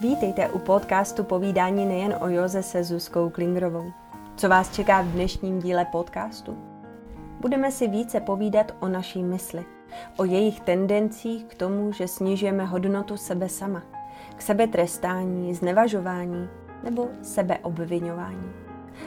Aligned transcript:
Vítejte 0.00 0.48
u 0.48 0.58
podcastu 0.58 1.24
Povídání 1.24 1.86
nejen 1.86 2.14
o 2.20 2.28
Joze 2.28 2.62
se 2.62 2.84
Zuzkou 2.84 3.30
Klingrovou. 3.30 3.92
Co 4.36 4.48
vás 4.48 4.74
čeká 4.74 5.02
v 5.02 5.06
dnešním 5.06 5.58
díle 5.58 5.84
podcastu? 5.84 6.58
Budeme 7.40 7.72
si 7.72 7.88
více 7.88 8.20
povídat 8.20 8.74
o 8.80 8.88
naší 8.88 9.22
mysli, 9.22 9.64
o 10.16 10.24
jejich 10.24 10.60
tendencích 10.60 11.44
k 11.44 11.54
tomu, 11.54 11.92
že 11.92 12.08
snižujeme 12.08 12.64
hodnotu 12.64 13.16
sebe 13.16 13.48
sama, 13.48 13.82
k 14.36 14.42
sebetrestání, 14.42 15.54
znevažování 15.54 16.48
nebo 16.82 17.08
sebeobvinování. 17.22 18.52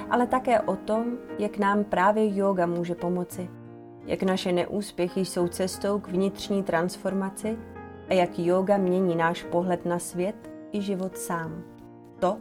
Ale 0.10 0.28
také 0.28 0.60
o 0.60 0.76
tom, 0.76 1.05
jak 1.39 1.58
nám 1.58 1.84
právě 1.84 2.38
yoga 2.38 2.66
může 2.66 2.96
pomoci, 2.96 3.50
jak 4.05 4.23
naše 4.23 4.52
neúspěchy 4.52 5.26
jsou 5.26 5.48
cestou 5.48 6.00
k 6.00 6.08
vnitřní 6.08 6.64
transformaci 6.64 7.58
a 8.10 8.14
jak 8.14 8.39
yoga 8.39 8.78
mění 8.78 9.16
náš 9.16 9.44
pohled 9.44 9.86
na 9.86 10.00
svět 10.00 10.50
i 10.71 10.81
život 10.81 11.17
sám. 11.17 11.63
To 12.20 12.38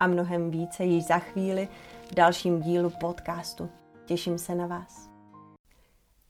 a 0.00 0.06
mnohem 0.06 0.50
více 0.50 0.84
již 0.84 1.06
za 1.06 1.18
chvíli 1.18 1.68
v 2.10 2.14
dalším 2.14 2.60
dílu 2.60 2.90
podcastu. 2.90 3.70
Těším 4.04 4.38
se 4.38 4.54
na 4.54 4.66
vás. 4.66 5.10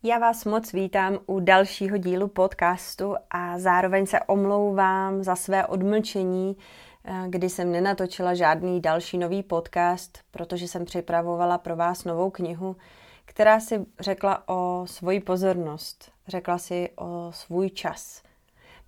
Já 0.03 0.19
vás 0.19 0.45
moc 0.45 0.73
vítám 0.73 1.19
u 1.27 1.41
dalšího 1.41 1.97
dílu 1.97 2.29
podcastu 2.29 3.15
a 3.31 3.59
zároveň 3.59 4.07
se 4.07 4.21
omlouvám 4.21 5.23
za 5.23 5.37
své 5.37 5.67
odmlčení, 5.67 6.57
eh, 7.05 7.25
kdy 7.29 7.49
jsem 7.49 7.73
nenatočila 7.73 8.35
žádný 8.35 8.81
další 8.81 9.19
nový 9.19 9.43
podcast, 9.43 10.19
protože 10.31 10.69
jsem 10.69 10.85
připravovala 10.85 11.59
pro 11.59 11.77
vás 11.77 12.05
novou 12.05 12.31
knihu, 12.31 12.77
která 13.25 13.61
si 13.61 13.87
řekla 14.01 14.49
o 14.49 14.83
svoji 14.87 15.21
pozornost, 15.21 16.13
řekla 16.29 16.59
si 16.59 16.91
o 16.97 17.29
svůj 17.31 17.71
čas. 17.71 18.23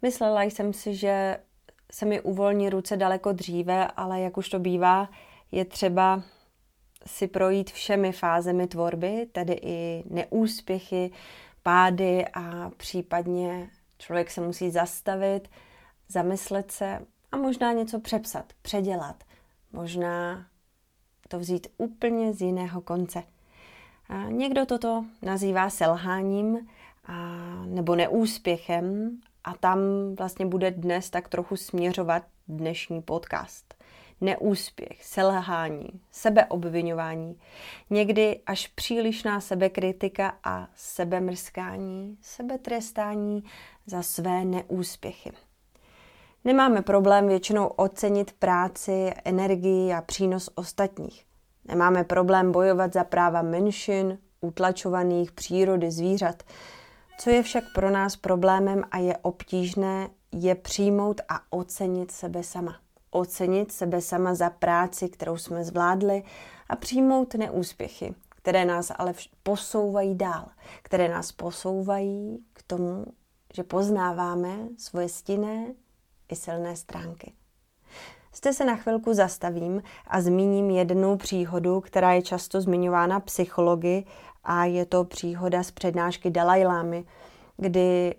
Myslela 0.03 0.43
jsem 0.43 0.73
si, 0.73 0.95
že 0.95 1.39
se 1.93 2.07
mi 2.07 2.21
uvolní 2.21 2.71
ruce 2.71 2.97
daleko 2.97 3.33
dříve, 3.33 3.87
ale 3.87 4.21
jak 4.21 4.37
už 4.37 4.49
to 4.49 4.59
bývá, 4.59 5.09
je 5.53 5.65
třeba 5.65 6.23
si 7.07 7.29
projít 7.29 7.71
všemi 7.71 8.13
fázemi 8.13 8.67
tvorby, 8.67 9.27
tedy 9.33 9.59
i 9.63 10.05
neúspěchy, 10.11 11.11
pády 11.63 12.25
a 12.35 12.71
případně 12.77 13.71
člověk 13.99 14.31
se 14.31 14.41
musí 14.41 14.71
zastavit, 14.71 15.49
zamyslet 16.09 16.73
se 16.73 17.07
a 17.33 17.37
možná 17.37 17.73
něco 17.73 18.01
přepsat, 18.01 18.53
předělat. 18.63 19.25
Možná 19.73 20.47
to 21.29 21.39
vzít 21.39 21.67
úplně 21.77 22.33
z 22.33 22.41
jiného 22.41 22.81
konce. 22.81 23.23
A 24.09 24.25
někdo 24.25 24.67
toto 24.67 25.05
nazývá 25.23 25.71
selháním 25.71 26.69
a, 27.05 27.17
nebo 27.65 27.97
neúspěchem 27.97 29.19
a 29.45 29.55
tam 29.55 29.79
vlastně 30.19 30.47
bude 30.47 30.71
dnes 30.71 31.11
tak 31.11 31.29
trochu 31.29 31.57
směřovat 31.57 32.23
dnešní 32.49 33.03
podcast. 33.03 33.75
Neúspěch, 34.21 35.05
selhání, 35.05 35.89
sebeobvinování, 36.11 37.39
někdy 37.91 38.41
až 38.47 38.67
přílišná 38.67 39.41
sebekritika 39.41 40.35
a 40.45 40.69
sebemrskání, 40.75 42.19
sebetrestání 42.23 43.45
za 43.87 44.03
své 44.03 44.45
neúspěchy. 44.45 45.33
Nemáme 46.45 46.83
problém 46.83 47.29
většinou 47.29 47.67
ocenit 47.67 48.33
práci, 48.33 49.13
energii 49.25 49.93
a 49.93 50.03
přínos 50.03 50.51
ostatních. 50.55 51.25
Nemáme 51.65 52.05
problém 52.05 52.53
bojovat 52.53 52.93
za 52.93 53.05
práva 53.05 53.43
menšin, 53.43 54.19
utlačovaných 54.41 55.33
přírody 55.33 55.91
zvířat, 55.91 56.43
co 57.19 57.31
je 57.31 57.43
však 57.43 57.65
pro 57.75 57.91
nás 57.91 58.17
problémem 58.17 58.85
a 58.91 58.99
je 58.99 59.17
obtížné, 59.17 60.11
je 60.33 60.55
přijmout 60.55 61.21
a 61.29 61.41
ocenit 61.51 62.11
sebe 62.11 62.43
sama. 62.43 62.77
Ocenit 63.11 63.73
sebe 63.73 64.01
sama 64.01 64.35
za 64.35 64.51
práci, 64.51 65.09
kterou 65.09 65.37
jsme 65.37 65.65
zvládli 65.65 66.23
a 66.69 66.77
přijmout 66.77 67.35
neúspěchy, 67.35 68.15
které 68.29 68.65
nás 68.65 68.93
ale 68.99 69.15
posouvají 69.43 70.15
dál, 70.15 70.47
které 70.83 71.09
nás 71.09 71.33
posouvají 71.33 72.45
k 72.53 72.63
tomu, 72.63 73.07
že 73.55 73.63
poznáváme 73.63 74.59
svoje 74.79 75.09
stinné 75.09 75.75
i 76.29 76.37
silné 76.37 76.77
stránky. 76.77 77.33
Zde 78.35 78.53
se 78.53 78.65
na 78.65 78.77
chvilku 78.77 79.15
zastavím 79.15 79.83
a 80.07 80.21
zmíním 80.21 80.71
jednu 80.71 81.17
příhodu, 81.17 81.81
která 81.81 82.13
je 82.13 82.23
často 82.23 82.61
zmiňována 82.61 83.21
psychologi 83.21 84.05
a 84.49 84.65
je 84.65 84.87
to 84.87 85.05
příhoda 85.05 85.63
z 85.63 85.71
přednášky 85.71 86.31
Dalajlámy, 86.31 87.05
kdy 87.57 88.15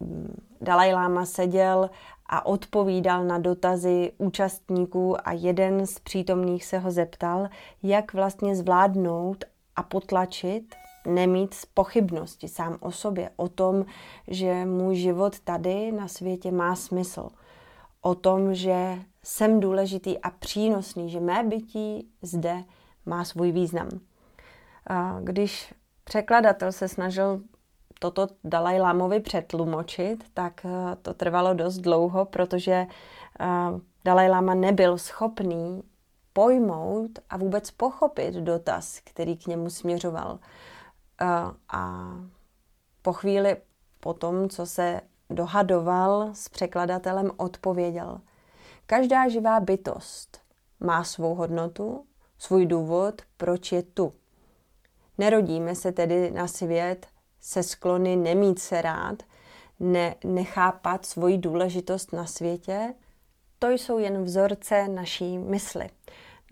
mm, 0.00 0.36
Dalajláma 0.60 1.26
seděl 1.26 1.90
a 2.26 2.46
odpovídal 2.46 3.24
na 3.24 3.38
dotazy 3.38 4.12
účastníků 4.18 5.28
a 5.28 5.32
jeden 5.32 5.86
z 5.86 5.98
přítomných 5.98 6.64
se 6.64 6.78
ho 6.78 6.90
zeptal, 6.90 7.48
jak 7.82 8.14
vlastně 8.14 8.56
zvládnout 8.56 9.44
a 9.76 9.82
potlačit, 9.82 10.74
nemít 11.06 11.54
pochybnosti 11.74 12.48
sám 12.48 12.76
o 12.80 12.92
sobě, 12.92 13.30
o 13.36 13.48
tom, 13.48 13.84
že 14.28 14.64
můj 14.64 14.96
život 14.96 15.40
tady 15.40 15.92
na 15.92 16.08
světě 16.08 16.50
má 16.50 16.76
smysl, 16.76 17.28
o 18.00 18.14
tom, 18.14 18.54
že 18.54 18.98
jsem 19.22 19.60
důležitý 19.60 20.18
a 20.18 20.30
přínosný, 20.30 21.10
že 21.10 21.20
mé 21.20 21.44
bytí 21.44 22.08
zde 22.22 22.64
má 23.06 23.24
svůj 23.24 23.52
význam. 23.52 23.88
Když 25.20 25.74
překladatel 26.04 26.72
se 26.72 26.88
snažil 26.88 27.40
toto 27.98 28.28
Dalaj 28.44 28.80
Lamovi 28.80 29.20
přetlumočit, 29.20 30.24
tak 30.34 30.64
eh, 30.64 30.96
to 31.02 31.14
trvalo 31.14 31.54
dost 31.54 31.78
dlouho, 31.78 32.24
protože 32.24 32.86
eh, 33.40 33.46
Dalaj 34.04 34.28
Lama 34.28 34.54
nebyl 34.54 34.98
schopný 34.98 35.82
pojmout 36.32 37.10
a 37.30 37.36
vůbec 37.36 37.70
pochopit 37.70 38.34
dotaz, 38.34 39.00
který 39.04 39.36
k 39.36 39.46
němu 39.46 39.70
směřoval. 39.70 40.38
Eh, 41.20 41.26
a 41.68 42.12
po 43.02 43.12
chvíli 43.12 43.56
po 44.00 44.14
tom, 44.14 44.48
co 44.48 44.66
se 44.66 45.00
dohadoval 45.30 46.30
s 46.32 46.48
překladatelem, 46.48 47.30
odpověděl. 47.36 48.20
Každá 48.86 49.28
živá 49.28 49.60
bytost 49.60 50.40
má 50.80 51.04
svou 51.04 51.34
hodnotu, 51.34 52.06
svůj 52.38 52.66
důvod, 52.66 53.22
proč 53.36 53.72
je 53.72 53.82
tu. 53.82 54.12
Nerodíme 55.18 55.74
se 55.74 55.92
tedy 55.92 56.30
na 56.30 56.48
svět 56.48 57.06
se 57.40 57.62
sklony 57.62 58.16
nemít 58.16 58.58
se 58.58 58.82
rád, 58.82 59.22
ne, 59.80 60.14
nechápat 60.24 61.06
svoji 61.06 61.38
důležitost 61.38 62.12
na 62.12 62.26
světě. 62.26 62.94
To 63.58 63.70
jsou 63.70 63.98
jen 63.98 64.24
vzorce 64.24 64.88
naší 64.88 65.38
mysli, 65.38 65.88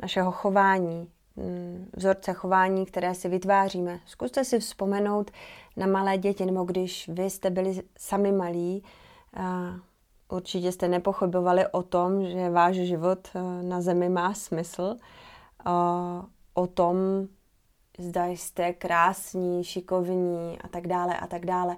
našeho 0.02 0.32
chování, 0.32 1.10
mm, 1.36 1.90
vzorce 1.96 2.32
chování, 2.32 2.86
které 2.86 3.14
si 3.14 3.28
vytváříme. 3.28 4.00
Zkuste 4.06 4.44
si 4.44 4.58
vzpomenout 4.58 5.30
na 5.76 5.86
malé 5.86 6.18
děti, 6.18 6.46
nebo 6.46 6.64
když 6.64 7.08
vy 7.08 7.30
jste 7.30 7.50
byli 7.50 7.82
sami 7.98 8.32
malí, 8.32 8.82
určitě 10.28 10.72
jste 10.72 10.88
nepochybovali 10.88 11.66
o 11.66 11.82
tom, 11.82 12.24
že 12.26 12.50
váš 12.50 12.76
život 12.76 13.28
e, 13.34 13.62
na 13.62 13.80
zemi 13.80 14.08
má 14.08 14.34
smysl, 14.34 14.96
o 16.54 16.66
tom, 16.66 16.96
zda 17.98 18.26
jste 18.26 18.72
krásní, 18.72 19.64
šikovní 19.64 20.58
a 20.60 20.68
tak 20.68 20.86
dále 20.86 21.16
a 21.16 21.26
tak 21.26 21.46
dále. 21.46 21.76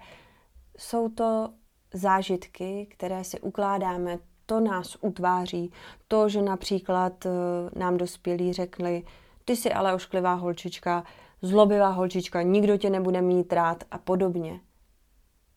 Jsou 0.78 1.08
to 1.08 1.50
zážitky, 1.94 2.86
které 2.90 3.24
si 3.24 3.40
ukládáme, 3.40 4.18
to 4.46 4.60
nás 4.60 4.96
utváří. 5.00 5.72
To, 6.08 6.28
že 6.28 6.42
například 6.42 7.26
eh, 7.26 7.30
nám 7.78 7.96
dospělí 7.96 8.52
řekli, 8.52 9.02
ty 9.44 9.56
jsi 9.56 9.72
ale 9.72 9.94
ošklivá 9.94 10.34
holčička, 10.34 11.04
zlobivá 11.42 11.88
holčička, 11.88 12.42
nikdo 12.42 12.76
tě 12.76 12.90
nebude 12.90 13.22
mít 13.22 13.52
rád 13.52 13.84
a 13.90 13.98
podobně. 13.98 14.60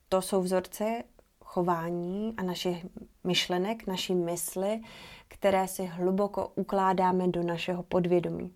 To 0.08 0.22
jsou 0.22 0.42
vzorce 0.42 1.02
chování 1.44 2.34
a 2.36 2.42
našich 2.42 2.86
myšlenek, 3.24 3.86
naší 3.86 4.14
mysli, 4.14 4.80
které 5.28 5.68
si 5.68 5.86
hluboko 5.86 6.52
ukládáme 6.54 7.28
do 7.28 7.42
našeho 7.42 7.82
podvědomí. 7.82 8.54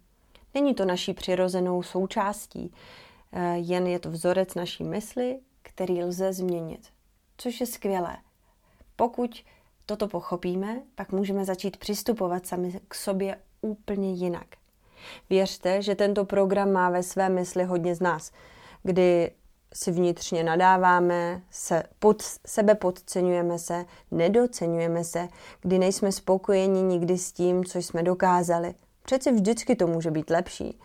Není 0.57 0.75
to 0.75 0.85
naší 0.85 1.15
přirozenou 1.15 1.83
součástí, 1.83 2.73
eh, 3.33 3.57
jen 3.57 3.87
je 3.87 3.99
to 3.99 4.11
vzorec 4.11 4.55
naší 4.55 4.85
mysli, 4.85 5.39
který 5.63 6.05
lze 6.05 6.33
změnit, 6.33 6.81
což 7.37 7.61
je 7.61 7.67
skvělé. 7.67 8.17
Pokud 8.97 9.45
toto 9.87 10.09
pochopíme, 10.09 10.83
pak 10.95 11.13
můžeme 11.13 11.45
začít 11.45 11.77
přistupovat 11.77 12.47
sami 12.47 12.81
k 12.89 12.95
sobě 12.95 13.39
úplně 13.61 14.13
jinak. 14.13 14.47
Věřte, 15.31 15.83
že 15.83 15.95
tento 15.95 16.25
program 16.25 16.73
má 16.73 16.91
ve 16.91 17.03
své 17.03 17.29
mysli 17.29 17.65
hodně 17.65 17.95
z 17.95 18.01
nás, 18.01 18.33
kdy 18.83 19.31
si 19.75 19.93
vnitřně 19.93 20.45
nadáváme, 20.45 21.43
se 21.51 21.83
pod, 21.99 22.23
sebe 22.47 22.75
podceňujeme 22.75 23.59
se, 23.59 23.85
nedocenujeme 24.11 25.05
se, 25.05 25.29
kdy 25.61 25.79
nejsme 25.79 26.13
spokojeni 26.13 26.83
nikdy 26.83 27.19
s 27.19 27.33
tím, 27.33 27.65
co 27.65 27.79
jsme 27.79 28.03
dokázali– 28.03 28.75
Přeci 29.07 29.33
vždycky 29.33 29.77
to 29.77 29.87
může 29.87 30.11
být 30.11 30.31
lepší. 30.31 30.79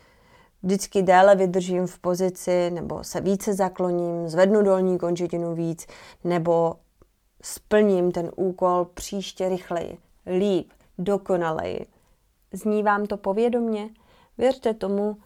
Vždycky 0.64 1.02
déle 1.02 1.36
vydržím 1.36 1.88
v 1.88 2.00
pozici, 2.00 2.72
nebo 2.72 3.04
se 3.04 3.22
více 3.22 3.54
zakloním, 3.54 4.30
zvednu 4.30 4.64
dolní 4.64 4.98
končetinu 4.98 5.56
víc, 5.56 5.88
nebo 6.24 6.76
splním 7.42 8.12
ten 8.12 8.32
úkol 8.36 8.86
příště 8.94 9.50
rychleji. 9.50 9.98
líp, 10.38 10.72
dokonaleji. 10.98 11.86
Zní 12.52 12.84
vám 12.84 13.06
to 13.06 13.18
povědomně? 13.18 13.90
Věřte 14.38 14.74
tomu, 14.74 15.18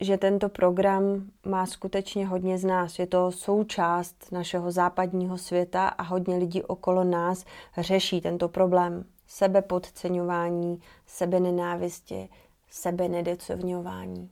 že 0.00 0.18
tento 0.18 0.48
program 0.48 1.30
má 1.46 1.66
skutečně 1.66 2.26
hodně 2.26 2.58
z 2.58 2.64
nás. 2.64 2.98
Je 2.98 3.06
to 3.06 3.32
součást 3.32 4.32
našeho 4.32 4.70
západního 4.70 5.38
světa 5.38 5.88
a 5.88 6.02
hodně 6.02 6.36
lidí 6.36 6.62
okolo 6.62 7.04
nás 7.04 7.44
řeší 7.78 8.20
tento 8.20 8.48
problém. 8.48 9.04
Sebepodceňování, 9.28 10.80
sebenenávisti, 11.06 12.28
sebenedecovňování. 12.70 14.30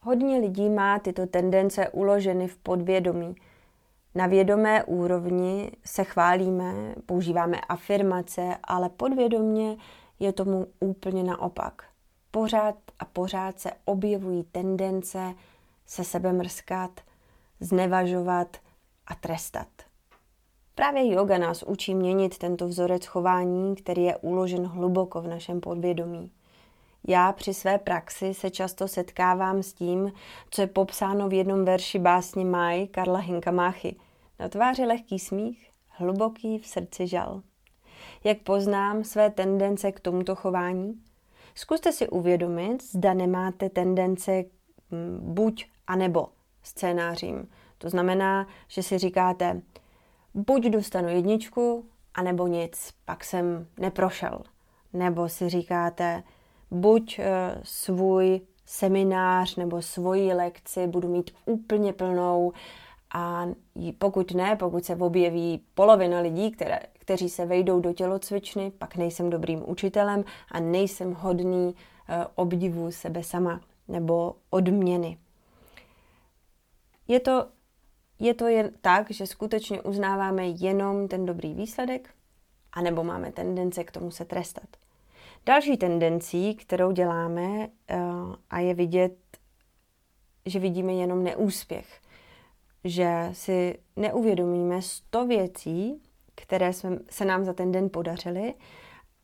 Hodně 0.00 0.38
lidí 0.38 0.70
má 0.70 0.98
tyto 0.98 1.26
tendence 1.26 1.88
uloženy 1.88 2.48
v 2.48 2.56
podvědomí. 2.56 3.34
Na 4.14 4.26
vědomé 4.26 4.84
úrovni 4.84 5.70
se 5.84 6.04
chválíme, 6.04 6.94
používáme 7.06 7.60
afirmace, 7.60 8.56
ale 8.64 8.88
podvědomně 8.88 9.76
je 10.18 10.32
tomu 10.32 10.66
úplně 10.80 11.22
naopak. 11.22 11.82
Pořád 12.30 12.74
a 12.98 13.04
pořád 13.04 13.60
se 13.60 13.70
objevují 13.84 14.44
tendence 14.44 15.34
se 15.86 16.04
sebe 16.04 16.32
mrskat, 16.32 17.00
znevažovat 17.60 18.56
a 19.06 19.14
trestat. 19.14 19.68
Právě 20.76 21.12
yoga 21.12 21.38
nás 21.38 21.62
učí 21.62 21.94
měnit 21.94 22.38
tento 22.38 22.68
vzorec 22.68 23.06
chování, 23.06 23.74
který 23.76 24.04
je 24.04 24.16
uložen 24.16 24.66
hluboko 24.66 25.22
v 25.22 25.28
našem 25.28 25.60
podvědomí. 25.60 26.30
Já 27.08 27.32
při 27.32 27.54
své 27.54 27.78
praxi 27.78 28.34
se 28.34 28.50
často 28.50 28.88
setkávám 28.88 29.62
s 29.62 29.72
tím, 29.72 30.12
co 30.50 30.60
je 30.62 30.66
popsáno 30.66 31.28
v 31.28 31.32
jednom 31.32 31.64
verši 31.64 31.98
básně 31.98 32.44
Maj 32.44 32.86
Karla 32.86 33.18
Hinkamáchy. 33.18 33.96
Na 34.38 34.48
tváři 34.48 34.84
lehký 34.84 35.18
smích, 35.18 35.70
hluboký 35.88 36.58
v 36.58 36.66
srdci 36.66 37.06
žal. 37.06 37.42
Jak 38.24 38.38
poznám 38.38 39.04
své 39.04 39.30
tendence 39.30 39.92
k 39.92 40.00
tomuto 40.00 40.36
chování? 40.36 40.94
Zkuste 41.54 41.92
si 41.92 42.08
uvědomit, 42.08 42.82
zda 42.82 43.14
nemáte 43.14 43.68
tendence 43.68 44.44
mm, 44.90 45.34
buď 45.34 45.66
a 45.86 45.96
nebo 45.96 46.28
scénářím. 46.62 47.48
To 47.78 47.90
znamená, 47.90 48.46
že 48.68 48.82
si 48.82 48.98
říkáte, 48.98 49.62
buď 50.36 50.64
dostanu 50.66 51.08
jedničku, 51.08 51.84
anebo 52.14 52.46
nic, 52.46 52.92
pak 53.04 53.24
jsem 53.24 53.66
neprošel. 53.78 54.42
Nebo 54.92 55.28
si 55.28 55.48
říkáte, 55.48 56.22
buď 56.70 57.18
eh, 57.18 57.60
svůj 57.62 58.40
seminář 58.66 59.56
nebo 59.56 59.82
svoji 59.82 60.32
lekci 60.32 60.86
budu 60.86 61.08
mít 61.08 61.30
úplně 61.44 61.92
plnou 61.92 62.52
a 63.14 63.46
pokud 63.98 64.34
ne, 64.34 64.56
pokud 64.56 64.84
se 64.84 64.96
objeví 64.96 65.60
polovina 65.74 66.20
lidí, 66.20 66.50
které, 66.50 66.80
kteří 66.92 67.28
se 67.28 67.46
vejdou 67.46 67.80
do 67.80 67.92
tělocvičny, 67.92 68.70
pak 68.70 68.96
nejsem 68.96 69.30
dobrým 69.30 69.70
učitelem 69.70 70.24
a 70.50 70.60
nejsem 70.60 71.12
hodný 71.12 71.74
eh, 72.08 72.26
obdivu 72.34 72.92
sebe 72.92 73.22
sama 73.22 73.60
nebo 73.88 74.34
odměny. 74.50 75.18
Je 77.08 77.20
to, 77.20 77.46
je 78.18 78.34
to 78.34 78.46
jen 78.46 78.70
tak, 78.80 79.10
že 79.10 79.26
skutečně 79.26 79.82
uznáváme 79.82 80.46
jenom 80.46 81.08
ten 81.08 81.26
dobrý 81.26 81.54
výsledek, 81.54 82.10
anebo 82.72 83.04
máme 83.04 83.32
tendence 83.32 83.84
k 83.84 83.90
tomu 83.90 84.10
se 84.10 84.24
trestat. 84.24 84.68
Další 85.46 85.76
tendencí, 85.76 86.54
kterou 86.54 86.92
děláme 86.92 87.68
eh, 87.88 87.98
a 88.50 88.58
je 88.58 88.74
vidět, 88.74 89.16
že 90.46 90.58
vidíme 90.58 90.92
jenom 90.92 91.24
neúspěch, 91.24 92.00
že 92.84 93.28
si 93.32 93.78
neuvědomíme 93.96 94.82
sto 94.82 95.26
věcí, 95.26 96.02
které 96.34 96.72
se 97.10 97.24
nám 97.24 97.44
za 97.44 97.52
ten 97.52 97.72
den 97.72 97.90
podařily, 97.90 98.54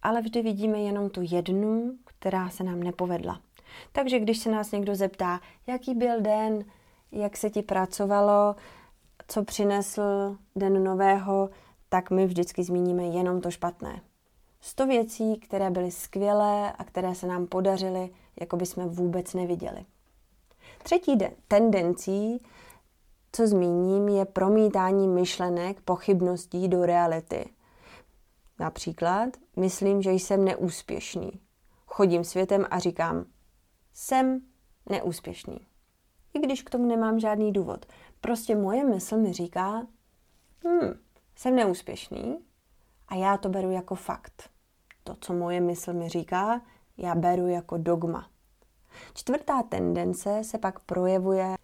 ale 0.03 0.21
vždy 0.21 0.43
vidíme 0.43 0.79
jenom 0.79 1.11
tu 1.11 1.21
jednu, 1.25 1.93
která 2.05 2.51
se 2.51 2.65
nám 2.65 2.83
nepovedla. 2.83 3.41
Takže 3.93 4.19
když 4.19 4.39
se 4.39 4.51
nás 4.51 4.73
někdo 4.73 4.95
zeptá, 4.95 5.41
jaký 5.67 5.95
byl 5.95 6.21
den, 6.21 6.65
jak 7.13 7.37
se 7.37 7.51
ti 7.51 7.63
pracovalo, 7.63 8.57
co 9.29 9.45
přinesl 9.45 10.37
den 10.57 10.85
nového, 10.85 11.51
tak 11.89 12.11
my 12.11 12.27
vždycky 12.27 12.65
zmíníme 12.65 13.05
jenom 13.05 13.41
to 13.41 13.51
špatné. 13.51 14.01
100 14.61 14.87
věcí, 14.87 15.37
které 15.37 15.71
byly 15.71 15.91
skvělé 15.91 16.73
a 16.73 16.85
které 16.85 17.15
se 17.15 17.27
nám 17.27 17.47
podařily, 17.47 18.11
jako 18.41 18.57
by 18.57 18.67
jsme 18.67 18.87
vůbec 18.87 19.35
neviděli. 19.35 19.85
Třetí 20.83 21.19
tendencí, 21.49 22.43
co 23.33 23.47
zmíním, 23.47 24.09
je 24.09 24.25
promítání 24.25 25.09
myšlenek, 25.09 25.81
pochybností 25.81 26.69
do 26.69 26.87
reality. 26.87 27.45
Například, 28.59 29.29
myslím, 29.57 30.03
že 30.03 30.13
jsem 30.13 30.45
neúspěšný. 30.45 31.41
Chodím 31.87 32.25
světem 32.25 32.67
a 32.71 32.79
říkám, 32.79 33.25
jsem 33.93 34.41
neúspěšný. 34.89 35.67
I 36.35 36.39
když 36.39 36.63
k 36.63 36.71
tomu 36.71 36.87
nemám 36.87 37.21
žádný 37.21 37.53
důvod. 37.53 37.87
Prostě 38.23 38.57
moje 38.57 38.85
mysl 38.85 39.17
mi 39.17 39.33
říká, 39.33 39.87
hm, 40.65 40.99
jsem 41.37 41.57
neúspěšný 41.57 42.39
a 43.09 43.15
já 43.15 43.37
to 43.37 43.49
beru 43.49 43.71
jako 43.71 43.95
fakt 43.95 44.51
to, 45.05 45.17
co 45.21 45.33
moje 45.33 45.61
mysl 45.61 45.93
mi 45.93 46.09
říká, 46.09 46.63
já 46.97 47.15
beru 47.15 47.47
jako 47.49 47.79
dogma. 47.79 48.29
Čtvrtá 49.15 49.63
tendence 49.63 50.45
se 50.45 50.59
pak 50.59 50.79
projevuje 50.79 51.55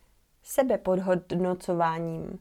sebepodhodnocováním, 0.43 2.39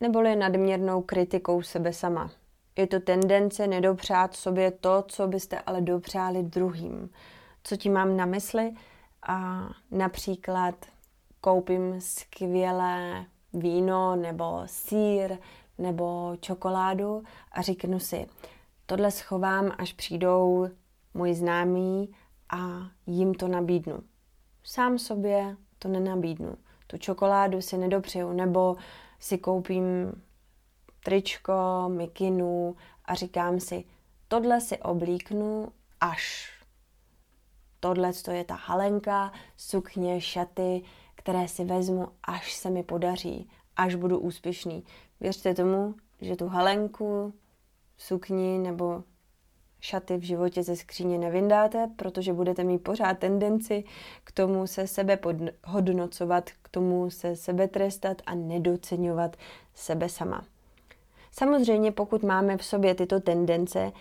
neboli 0.00 0.36
nadměrnou 0.36 1.02
kritikou 1.02 1.62
sebe 1.62 1.92
sama. 1.92 2.30
Je 2.76 2.86
to 2.86 3.00
tendence 3.00 3.66
nedopřát 3.66 4.36
sobě 4.36 4.70
to, 4.70 5.04
co 5.08 5.28
byste 5.28 5.60
ale 5.60 5.80
dopřáli 5.80 6.42
druhým. 6.42 7.10
Co 7.64 7.76
ti 7.76 7.88
mám 7.88 8.16
na 8.16 8.26
mysli? 8.26 8.74
A 9.28 9.68
například 9.90 10.74
koupím 11.46 12.00
skvělé 12.00 13.26
víno 13.52 14.16
nebo 14.16 14.62
sír 14.66 15.38
nebo 15.78 16.36
čokoládu 16.40 17.22
a 17.52 17.62
řeknu 17.62 17.98
si, 17.98 18.26
Tohle 18.86 19.10
schovám, 19.10 19.72
až 19.78 19.92
přijdou 19.92 20.68
moji 21.14 21.34
známí 21.34 22.14
a 22.50 22.90
jim 23.06 23.34
to 23.34 23.48
nabídnu. 23.48 23.98
Sám 24.64 24.98
sobě 24.98 25.56
to 25.78 25.88
nenabídnu. 25.88 26.56
Tu 26.86 26.98
čokoládu 26.98 27.60
si 27.60 27.78
nedopřeju, 27.78 28.32
nebo 28.32 28.76
si 29.18 29.38
koupím 29.38 30.12
tričko, 31.04 31.54
mikinu 31.88 32.76
a 33.04 33.14
říkám 33.14 33.60
si, 33.60 33.84
tohle 34.28 34.60
si 34.60 34.78
oblíknu 34.78 35.68
až. 36.00 36.52
Tohle 37.80 38.12
je 38.30 38.44
ta 38.44 38.54
halenka, 38.54 39.32
sukně, 39.56 40.20
šaty, 40.20 40.82
které 41.26 41.48
si 41.48 41.64
vezmu, 41.64 42.08
až 42.24 42.54
se 42.54 42.70
mi 42.70 42.82
podaří, 42.82 43.50
až 43.76 43.94
budu 43.94 44.18
úspěšný. 44.18 44.84
Věřte 45.20 45.54
tomu, 45.54 45.94
že 46.20 46.36
tu 46.36 46.46
halenku, 46.48 47.34
sukni 47.98 48.58
nebo 48.58 49.02
šaty 49.80 50.16
v 50.16 50.22
životě 50.22 50.62
ze 50.62 50.76
skříně 50.76 51.18
nevyndáte, 51.18 51.90
protože 51.96 52.32
budete 52.32 52.64
mít 52.64 52.78
pořád 52.78 53.18
tendenci 53.18 53.84
k 54.24 54.32
tomu 54.32 54.66
se 54.66 54.86
sebe 54.86 55.16
podhodnocovat, 55.16 56.50
k 56.62 56.68
tomu 56.68 57.10
se 57.10 57.36
sebe 57.36 57.68
trestat 57.68 58.22
a 58.26 58.34
nedocenovat 58.34 59.36
sebe 59.74 60.08
sama. 60.08 60.44
Samozřejmě, 61.32 61.92
pokud 61.92 62.22
máme 62.22 62.56
v 62.56 62.64
sobě 62.64 62.94
tyto 62.94 63.20
tendence, 63.20 63.92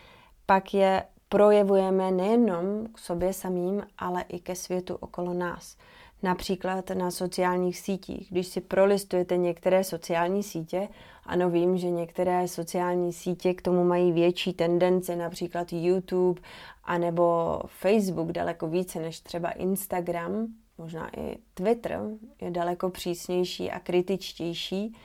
pak 0.45 0.73
je 0.73 1.03
projevujeme 1.29 2.11
nejenom 2.11 2.87
k 2.93 2.99
sobě 2.99 3.33
samým, 3.33 3.83
ale 3.97 4.21
i 4.21 4.39
ke 4.39 4.55
světu 4.55 4.95
okolo 4.95 5.33
nás 5.33 5.77
například 6.23 6.89
na 6.89 7.11
sociálních 7.11 7.79
sítích. 7.79 8.27
Když 8.31 8.47
si 8.47 8.61
prolistujete 8.61 9.37
některé 9.37 9.83
sociální 9.83 10.43
sítě, 10.43 10.87
ano, 11.25 11.49
vím, 11.49 11.77
že 11.77 11.89
některé 11.89 12.47
sociální 12.47 13.13
sítě 13.13 13.53
k 13.53 13.61
tomu 13.61 13.83
mají 13.83 14.11
větší 14.11 14.53
tendence, 14.53 15.15
například 15.15 15.73
YouTube 15.73 16.41
anebo 16.83 17.59
Facebook 17.67 18.31
daleko 18.31 18.67
více 18.67 18.99
než 18.99 19.19
třeba 19.19 19.51
Instagram, 19.51 20.47
možná 20.77 21.09
i 21.19 21.37
Twitter 21.53 22.01
je 22.41 22.51
daleko 22.51 22.89
přísnější 22.89 23.71
a 23.71 23.79
kritičtější, 23.79 24.95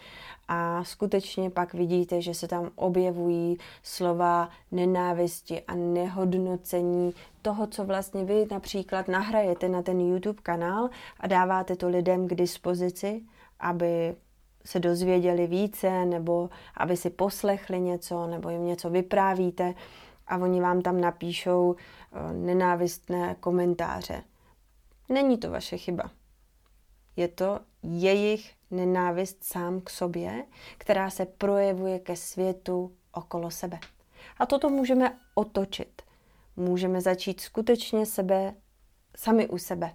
a 0.53 0.85
skutečně 0.85 1.51
pak 1.51 1.75
vidíte, 1.75 2.23
že 2.23 2.35
se 2.35 2.49
tam 2.49 2.71
objevují 2.75 3.59
slova 3.83 4.49
nenávisti 4.73 5.61
a 5.61 5.75
nehodnocení 5.75 7.15
toho, 7.43 7.67
co 7.67 7.85
vlastně 7.85 8.25
vy 8.25 8.47
například 8.51 9.09
nahrajete 9.09 9.69
na 9.69 9.83
ten 9.83 10.01
YouTube 10.01 10.43
kanál 10.43 10.91
a 11.21 11.27
dáváte 11.27 11.77
to 11.77 11.89
lidem 11.89 12.29
k 12.29 12.35
dispozici, 12.35 13.23
aby 13.61 14.15
se 14.65 14.81
dozvěděli 14.81 15.47
více, 15.47 16.05
nebo 16.05 16.51
aby 16.77 16.97
si 16.97 17.11
poslechli 17.11 17.81
něco, 17.81 18.27
nebo 18.27 18.51
jim 18.51 18.65
něco 18.65 18.91
vyprávíte 18.91 19.75
a 20.27 20.37
oni 20.37 20.61
vám 20.61 20.83
tam 20.83 21.01
napíšou 21.01 21.77
eh, 21.77 22.33
nenávistné 22.33 23.37
komentáře. 23.41 24.23
Není 25.09 25.39
to 25.39 25.51
vaše 25.51 25.79
chyba. 25.79 26.11
Je 27.17 27.29
to 27.29 27.61
jejich 27.83 28.60
nenávist 28.71 29.45
sám 29.45 29.81
k 29.81 29.91
sobě, 29.91 30.45
která 30.79 31.11
se 31.11 31.27
projevuje 31.27 31.99
ke 31.99 32.17
světu 32.17 32.93
okolo 33.13 33.51
sebe. 33.51 33.79
A 34.39 34.47
toto 34.47 34.71
můžeme 34.71 35.19
otočit. 35.35 36.03
Můžeme 36.57 37.01
začít 37.01 37.41
skutečně 37.41 38.07
sebe 38.07 38.55
sami 39.17 39.49
u 39.49 39.59
sebe. 39.59 39.95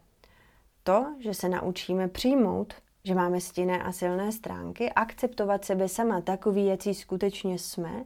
To, 0.84 1.16
že 1.20 1.34
se 1.34 1.50
naučíme 1.50 2.08
přijmout, 2.08 2.74
že 3.04 3.16
máme 3.16 3.42
stinné 3.42 3.84
a 3.84 3.92
silné 3.92 4.32
stránky, 4.32 4.92
akceptovat 4.92 5.66
sebe 5.66 5.90
sama 5.90 6.22
takový, 6.22 6.66
jaký 6.66 6.94
skutečně 6.94 7.60
jsme, 7.60 8.06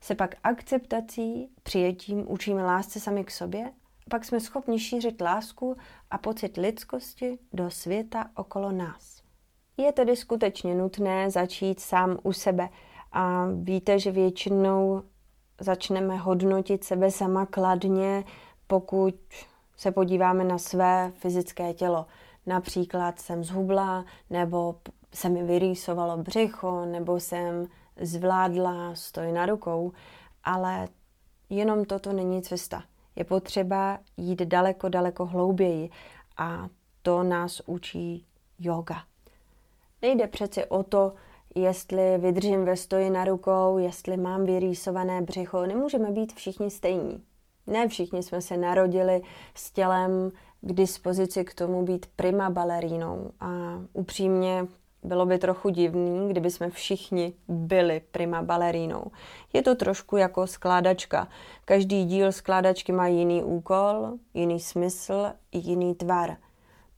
se 0.00 0.14
pak 0.14 0.34
akceptací, 0.44 1.48
přijetím 1.62 2.32
učíme 2.32 2.64
lásce 2.64 3.00
sami 3.00 3.24
k 3.24 3.30
sobě, 3.30 3.72
pak 4.10 4.24
jsme 4.24 4.40
schopni 4.40 4.78
šířit 4.78 5.20
lásku 5.20 5.76
a 6.10 6.18
pocit 6.18 6.56
lidskosti 6.56 7.38
do 7.52 7.70
světa 7.70 8.30
okolo 8.36 8.72
nás. 8.72 9.19
Je 9.80 9.92
tedy 9.92 10.16
skutečně 10.16 10.74
nutné 10.74 11.30
začít 11.30 11.80
sám 11.80 12.18
u 12.22 12.32
sebe 12.32 12.68
a 13.12 13.46
víte, 13.62 13.98
že 13.98 14.10
většinou 14.10 15.02
začneme 15.60 16.16
hodnotit 16.16 16.84
sebe 16.84 17.10
sama 17.10 17.46
kladně, 17.46 18.24
pokud 18.66 19.14
se 19.76 19.92
podíváme 19.92 20.44
na 20.44 20.58
své 20.58 21.12
fyzické 21.14 21.74
tělo. 21.74 22.06
Například 22.46 23.18
jsem 23.20 23.44
zhubla, 23.44 24.04
nebo 24.30 24.76
se 25.14 25.28
mi 25.28 25.42
vyrýsovalo 25.42 26.16
břicho, 26.16 26.84
nebo 26.84 27.20
jsem 27.20 27.66
zvládla 28.00 28.94
stoj 28.94 29.32
na 29.32 29.46
rukou, 29.46 29.92
ale 30.44 30.88
jenom 31.50 31.84
toto 31.84 32.12
není 32.12 32.42
cesta. 32.42 32.82
Je 33.16 33.24
potřeba 33.24 33.98
jít 34.16 34.42
daleko, 34.42 34.88
daleko 34.88 35.26
hlouběji 35.26 35.90
a 36.36 36.68
to 37.02 37.22
nás 37.22 37.62
učí 37.66 38.26
yoga. 38.58 39.09
Nejde 40.02 40.26
přeci 40.26 40.64
o 40.64 40.82
to, 40.82 41.12
jestli 41.54 42.18
vydržím 42.18 42.64
ve 42.64 42.76
stoji 42.76 43.10
na 43.10 43.24
rukou, 43.24 43.78
jestli 43.78 44.16
mám 44.16 44.44
vyrýsované 44.44 45.22
břicho. 45.22 45.66
Nemůžeme 45.66 46.10
být 46.10 46.32
všichni 46.32 46.70
stejní. 46.70 47.22
Ne 47.66 47.88
všichni 47.88 48.22
jsme 48.22 48.40
se 48.40 48.56
narodili 48.56 49.22
s 49.54 49.72
tělem 49.72 50.32
k 50.60 50.72
dispozici 50.72 51.44
k 51.44 51.54
tomu 51.54 51.82
být 51.82 52.06
prima 52.16 52.50
balerínou. 52.50 53.30
A 53.40 53.48
upřímně 53.92 54.66
bylo 55.02 55.26
by 55.26 55.38
trochu 55.38 55.68
divný, 55.68 56.28
kdyby 56.28 56.50
jsme 56.50 56.70
všichni 56.70 57.32
byli 57.48 58.00
prima 58.10 58.42
balerínou. 58.42 59.04
Je 59.52 59.62
to 59.62 59.74
trošku 59.74 60.16
jako 60.16 60.46
skládačka. 60.46 61.28
Každý 61.64 62.04
díl 62.04 62.32
skládačky 62.32 62.92
má 62.92 63.06
jiný 63.06 63.42
úkol, 63.42 64.12
jiný 64.34 64.60
smysl, 64.60 65.32
jiný 65.52 65.94
tvar. 65.94 66.36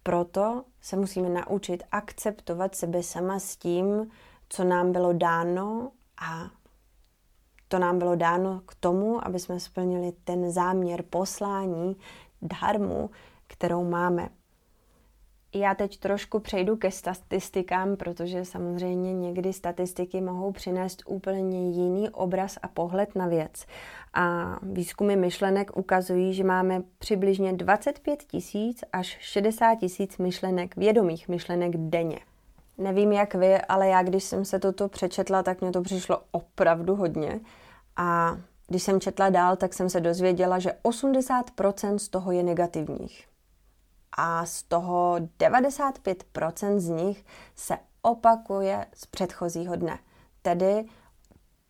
Proto 0.02 0.64
se 0.80 0.96
musíme 0.96 1.28
naučit 1.28 1.82
akceptovat 1.92 2.74
sebe 2.74 3.02
sama 3.02 3.38
s 3.38 3.56
tím, 3.56 4.10
co 4.48 4.64
nám 4.64 4.92
bylo 4.92 5.12
dáno 5.12 5.90
a 6.20 6.50
to 7.68 7.78
nám 7.78 7.98
bylo 7.98 8.16
dáno 8.16 8.62
k 8.66 8.74
tomu, 8.74 9.26
aby 9.26 9.38
jsme 9.38 9.60
splnili 9.60 10.12
ten 10.24 10.50
záměr 10.50 11.02
poslání, 11.02 11.96
dharmu, 12.42 13.10
kterou 13.46 13.84
máme. 13.84 14.28
Já 15.54 15.74
teď 15.74 15.98
trošku 15.98 16.40
přejdu 16.40 16.76
ke 16.76 16.90
statistikám, 16.90 17.96
protože 17.96 18.44
samozřejmě 18.44 19.14
někdy 19.14 19.52
statistiky 19.52 20.20
mohou 20.20 20.52
přinést 20.52 21.02
úplně 21.06 21.70
jiný 21.70 22.10
obraz 22.10 22.58
a 22.62 22.68
pohled 22.68 23.14
na 23.14 23.26
věc. 23.26 23.66
A 24.14 24.56
výzkumy 24.62 25.16
myšlenek 25.16 25.76
ukazují, 25.76 26.34
že 26.34 26.44
máme 26.44 26.82
přibližně 26.98 27.52
25 27.52 28.22
tisíc 28.22 28.84
až 28.92 29.16
60 29.20 29.74
tisíc 29.74 30.18
myšlenek, 30.18 30.76
vědomých 30.76 31.28
myšlenek 31.28 31.76
denně. 31.76 32.18
Nevím 32.78 33.12
jak 33.12 33.34
vy, 33.34 33.60
ale 33.60 33.88
já 33.88 34.02
když 34.02 34.24
jsem 34.24 34.44
se 34.44 34.58
toto 34.58 34.88
přečetla, 34.88 35.42
tak 35.42 35.60
mě 35.60 35.72
to 35.72 35.82
přišlo 35.82 36.18
opravdu 36.30 36.94
hodně. 36.94 37.40
A 37.96 38.38
když 38.68 38.82
jsem 38.82 39.00
četla 39.00 39.30
dál, 39.30 39.56
tak 39.56 39.74
jsem 39.74 39.90
se 39.90 40.00
dozvěděla, 40.00 40.58
že 40.58 40.72
80% 40.84 41.96
z 41.96 42.08
toho 42.08 42.32
je 42.32 42.42
negativních. 42.42 43.31
A 44.12 44.46
z 44.46 44.62
toho 44.62 45.16
95% 45.38 46.78
z 46.78 46.88
nich 46.88 47.24
se 47.56 47.78
opakuje 48.02 48.86
z 48.94 49.06
předchozího 49.06 49.76
dne. 49.76 49.98
Tedy 50.42 50.84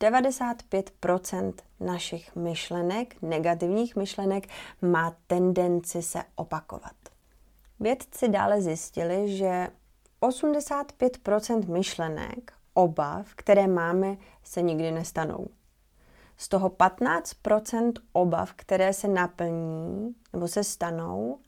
95% 0.01 1.53
našich 1.81 2.37
myšlenek, 2.37 3.23
negativních 3.23 3.97
myšlenek, 3.97 4.49
má 4.83 5.17
tendenci 5.27 6.03
se 6.03 6.23
opakovat. 6.35 6.97
Vědci 7.81 8.29
dále 8.29 8.63
zjistili, 8.63 9.37
že 9.37 9.69
85% 10.23 11.69
myšlenek, 11.69 12.53
obav, 12.75 13.35
které 13.35 13.67
máme, 13.67 14.17
se 14.45 14.63
nikdy 14.63 14.91
nestanou. 14.91 15.47
Z 16.37 16.49
toho 16.49 16.69
15% 16.69 17.93
obav, 18.13 18.53
které 18.53 18.93
se 18.93 19.09
naplní 19.09 20.15
nebo 20.33 20.49
se 20.49 20.65
stanou, 20.65 21.39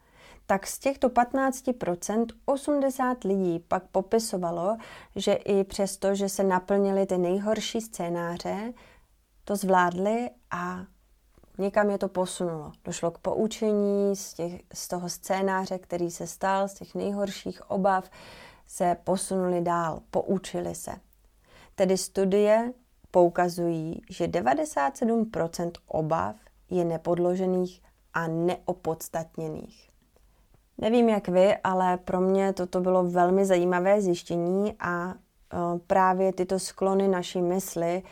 tak 0.46 0.66
z 0.66 0.78
těchto 0.78 1.08
15% 1.08 2.26
80 2.44 3.24
lidí 3.24 3.58
pak 3.68 3.82
popisovalo, 3.84 4.76
že 5.16 5.32
i 5.32 5.64
přesto, 5.64 6.14
že 6.14 6.28
se 6.28 6.44
naplnily 6.44 7.06
ty 7.06 7.18
nejhorší 7.18 7.80
scénáře, 7.80 8.72
to 9.44 9.56
zvládli 9.56 10.30
a 10.50 10.84
někam 11.58 11.90
je 11.90 11.98
to 11.98 12.08
posunulo. 12.08 12.72
Došlo 12.84 13.10
k 13.10 13.18
poučení 13.18 14.16
z, 14.16 14.34
těch, 14.34 14.62
z 14.74 14.88
toho 14.88 15.08
scénáře, 15.08 15.78
který 15.78 16.10
se 16.10 16.26
stal, 16.26 16.68
z 16.68 16.74
těch 16.74 16.94
nejhorších 16.94 17.70
obav, 17.70 18.10
se 18.66 18.96
posunuli 19.04 19.60
dál, 19.60 20.00
poučili 20.10 20.74
se. 20.74 20.92
Tedy 21.74 21.98
studie 21.98 22.72
poukazují, 23.10 24.02
že 24.10 24.26
97% 24.26 25.70
obav 25.86 26.36
je 26.70 26.84
nepodložených 26.84 27.82
a 28.14 28.26
neopodstatněných. 28.26 29.93
Nevím 30.78 31.08
jak 31.08 31.28
vy, 31.28 31.56
ale 31.56 31.96
pro 31.96 32.20
mě 32.20 32.52
toto 32.52 32.80
bylo 32.80 33.04
velmi 33.04 33.44
zajímavé 33.44 34.00
zjištění 34.00 34.74
a 34.80 35.10
e, 35.10 35.14
právě 35.86 36.32
tyto 36.32 36.58
sklony 36.58 37.08
naší 37.08 37.42
mysli 37.42 38.02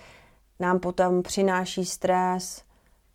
nám 0.61 0.81
potom 0.81 1.23
přináší 1.23 1.85
stres, 1.85 2.63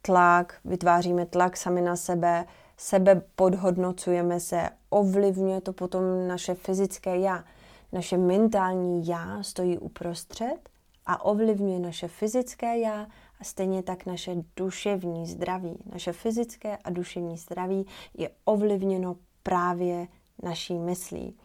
tlak, 0.01 0.56
vytváříme 0.66 1.25
tlak 1.25 1.58
sami 1.58 1.82
na 1.82 1.96
sebe, 1.96 2.46
sebe 2.77 3.22
podhodnocujeme 3.36 4.39
se, 4.39 4.70
ovlivňuje 4.89 5.62
to 5.62 5.74
potom 5.74 6.27
naše 6.27 6.56
fyzické 6.56 7.18
já. 7.18 7.44
Naše 7.92 8.18
mentální 8.18 9.08
já 9.08 9.44
stojí 9.44 9.77
uprostřed 9.77 10.58
a 11.06 11.25
ovlivňuje 11.25 11.80
naše 11.80 12.08
fyzické 12.08 12.77
já 12.80 13.08
a 13.39 13.44
stejně 13.44 13.84
tak 13.84 14.06
naše 14.06 14.36
duševní 14.58 15.27
zdraví. 15.27 15.77
Naše 15.94 16.13
fyzické 16.13 16.77
a 16.77 16.89
duševní 16.89 17.38
zdraví 17.38 17.86
je 18.18 18.30
ovlivněno 18.46 19.16
právě 19.48 20.08
naší 20.44 20.80
myslí. 20.80 21.38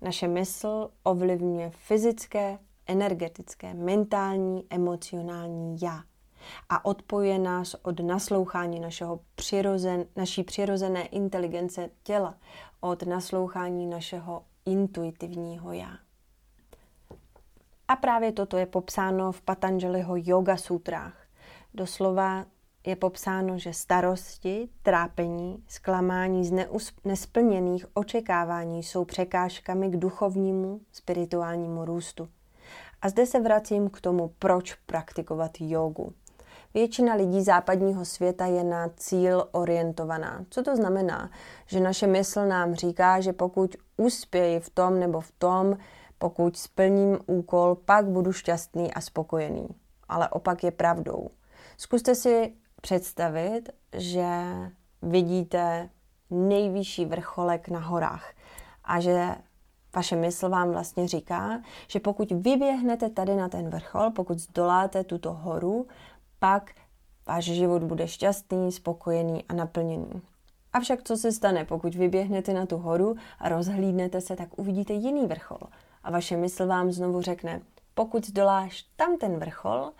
Naše 0.00 0.28
mysl 0.28 0.90
ovlivňuje 1.02 1.70
fyzické, 1.70 2.58
energetické, 2.86 3.74
mentální, 3.74 4.64
emocionální 4.70 5.76
já 5.82 6.02
a 6.68 6.84
odpoje 6.84 7.38
nás 7.38 7.76
od 7.82 8.00
naslouchání 8.00 8.80
našeho 8.80 9.20
přirozen, 9.34 10.04
naší 10.16 10.44
přirozené 10.44 11.06
inteligence 11.06 11.90
těla, 12.02 12.34
od 12.80 13.02
naslouchání 13.02 13.86
našeho 13.86 14.44
intuitivního 14.66 15.72
já. 15.72 15.98
A 17.88 17.96
právě 17.96 18.32
toto 18.32 18.56
je 18.56 18.66
popsáno 18.66 19.32
v 19.32 19.42
Patanjaliho 19.42 20.14
Yoga 20.16 20.56
Sutrách. 20.56 21.26
Doslova 21.74 22.44
je 22.86 22.96
popsáno, 22.96 23.58
že 23.58 23.72
starosti, 23.72 24.68
trápení, 24.82 25.64
zklamání 25.68 26.44
z 26.44 26.52
neus- 26.52 26.92
nesplněných 27.04 27.86
očekávání 27.94 28.82
jsou 28.82 29.04
překážkami 29.04 29.88
k 29.88 29.96
duchovnímu, 29.96 30.80
spirituálnímu 30.92 31.84
růstu. 31.84 32.28
A 33.02 33.08
zde 33.08 33.26
se 33.26 33.40
vracím 33.40 33.90
k 33.90 34.00
tomu, 34.00 34.30
proč 34.38 34.74
praktikovat 34.74 35.50
jogu. 35.60 36.12
Většina 36.74 37.14
lidí 37.14 37.42
západního 37.42 38.04
světa 38.04 38.46
je 38.46 38.64
na 38.64 38.90
cíl 38.96 39.48
orientovaná. 39.52 40.44
Co 40.50 40.62
to 40.62 40.76
znamená? 40.76 41.30
Že 41.66 41.80
naše 41.80 42.06
mysl 42.06 42.46
nám 42.46 42.74
říká, 42.74 43.20
že 43.20 43.32
pokud 43.32 43.76
uspěji 43.96 44.60
v 44.60 44.70
tom 44.70 45.00
nebo 45.00 45.20
v 45.20 45.32
tom, 45.38 45.76
pokud 46.18 46.56
splním 46.56 47.18
úkol, 47.26 47.74
pak 47.74 48.06
budu 48.06 48.32
šťastný 48.32 48.94
a 48.94 49.00
spokojený. 49.00 49.68
Ale 50.08 50.28
opak 50.28 50.64
je 50.64 50.70
pravdou. 50.70 51.30
Zkuste 51.76 52.14
si 52.14 52.52
představit, 52.84 53.62
že 53.92 54.26
vidíte 55.02 55.88
nejvyšší 56.30 57.04
vrcholek 57.04 57.68
na 57.68 57.78
horách 57.80 58.34
a 58.84 59.00
že 59.00 59.34
vaše 59.96 60.16
mysl 60.16 60.48
vám 60.48 60.70
vlastně 60.70 61.08
říká, 61.08 61.60
že 61.88 62.00
pokud 62.00 62.30
vyběhnete 62.32 63.10
tady 63.10 63.36
na 63.36 63.48
ten 63.48 63.70
vrchol, 63.70 64.10
pokud 64.10 64.38
zdoláte 64.38 65.04
tuto 65.04 65.32
horu, 65.32 65.86
pak 66.38 66.70
váš 67.26 67.44
život 67.44 67.82
bude 67.82 68.08
šťastný, 68.08 68.72
spokojený 68.72 69.44
a 69.48 69.54
naplněný. 69.54 70.22
Avšak 70.72 71.02
co 71.02 71.16
se 71.16 71.32
stane, 71.32 71.64
pokud 71.64 71.94
vyběhnete 71.94 72.54
na 72.54 72.66
tu 72.66 72.76
horu 72.76 73.16
a 73.38 73.48
rozhlídnete 73.48 74.20
se, 74.20 74.36
tak 74.36 74.58
uvidíte 74.58 74.92
jiný 74.92 75.26
vrchol. 75.26 75.60
A 76.02 76.10
vaše 76.10 76.36
mysl 76.36 76.66
vám 76.66 76.92
znovu 76.92 77.22
řekne, 77.22 77.60
pokud 77.94 78.26
zdoláš 78.26 78.82
tam 78.96 79.18
ten 79.18 79.38
vrchol, 79.38 79.92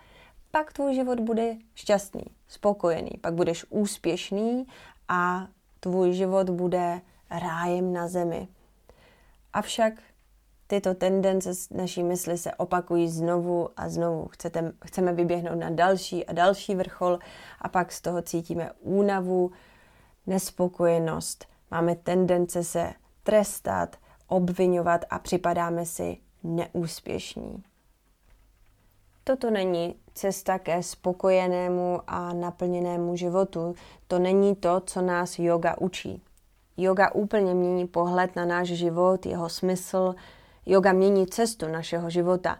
pak 0.51 0.73
tvůj 0.73 0.95
život 0.95 1.19
bude 1.19 1.55
šťastný, 1.75 2.23
spokojený, 2.47 3.11
pak 3.21 3.33
budeš 3.33 3.65
úspěšný 3.69 4.67
a 5.07 5.47
tvůj 5.79 6.13
život 6.13 6.49
bude 6.49 7.01
rájem 7.29 7.93
na 7.93 8.07
zemi. 8.07 8.47
Avšak 9.53 9.93
tyto 10.67 10.93
tendence 10.93 11.49
naší 11.71 12.03
mysli 12.03 12.37
se 12.37 12.53
opakují 12.53 13.09
znovu 13.09 13.69
a 13.77 13.89
znovu. 13.89 14.27
Chcete, 14.27 14.73
chceme 14.85 15.13
vyběhnout 15.13 15.59
na 15.59 15.69
další 15.69 16.25
a 16.25 16.33
další 16.33 16.75
vrchol 16.75 17.19
a 17.61 17.69
pak 17.69 17.91
z 17.91 18.01
toho 18.01 18.21
cítíme 18.21 18.71
únavu, 18.79 19.51
nespokojenost. 20.27 21.45
Máme 21.71 21.95
tendence 21.95 22.63
se 22.63 22.93
trestat, 23.23 23.95
obvinovat 24.27 25.05
a 25.09 25.19
připadáme 25.19 25.85
si 25.85 26.17
neúspěšní. 26.43 27.63
Toto 29.27 29.51
není 29.51 29.95
cesta 30.13 30.59
ke 30.59 30.83
spokojenému 30.83 31.99
a 32.07 32.33
naplněnému 32.33 33.15
životu. 33.15 33.75
To 34.07 34.19
není 34.19 34.55
to, 34.55 34.79
co 34.79 35.01
nás 35.01 35.39
yoga 35.39 35.77
učí. 35.77 36.21
Yoga 36.77 37.11
úplně 37.11 37.53
mění 37.53 37.87
pohled 37.87 38.35
na 38.35 38.45
náš 38.45 38.67
život, 38.67 39.25
jeho 39.25 39.49
smysl. 39.49 40.15
Yoga 40.65 40.93
mění 40.93 41.27
cestu 41.27 41.67
našeho 41.67 42.09
života. 42.09 42.59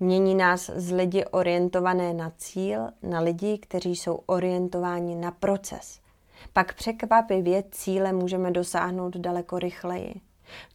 Mění 0.00 0.34
nás 0.34 0.70
z 0.74 0.92
lidi 0.92 1.24
orientované 1.24 2.14
na 2.14 2.32
cíl, 2.36 2.88
na 3.02 3.20
lidi, 3.20 3.58
kteří 3.58 3.96
jsou 3.96 4.14
orientováni 4.14 5.14
na 5.14 5.30
proces. 5.30 6.00
Pak 6.52 6.74
překvapivě 6.74 7.64
cíle 7.70 8.12
můžeme 8.12 8.50
dosáhnout 8.50 9.16
daleko 9.16 9.58
rychleji. 9.58 10.14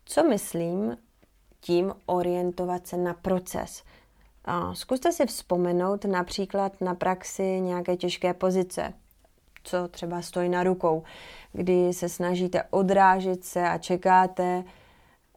Co 0.06 0.24
myslím 0.24 0.98
tím 1.62 1.94
orientovat 2.06 2.88
se 2.88 2.98
na 2.98 3.14
proces? 3.14 3.84
Zkuste 4.74 5.12
si 5.12 5.26
vzpomenout 5.26 6.06
například 6.06 6.82
na 6.82 6.96
praxi 6.96 7.44
nějaké 7.44 7.98
těžké 7.98 8.34
pozice, 8.34 8.94
co 9.64 9.88
třeba 9.88 10.22
stojí 10.22 10.50
na 10.50 10.64
rukou, 10.64 11.04
kdy 11.54 11.94
se 11.94 12.10
snažíte 12.10 12.64
odrážet 12.70 13.44
se 13.44 13.70
a 13.70 13.78
čekáte, 13.78 14.64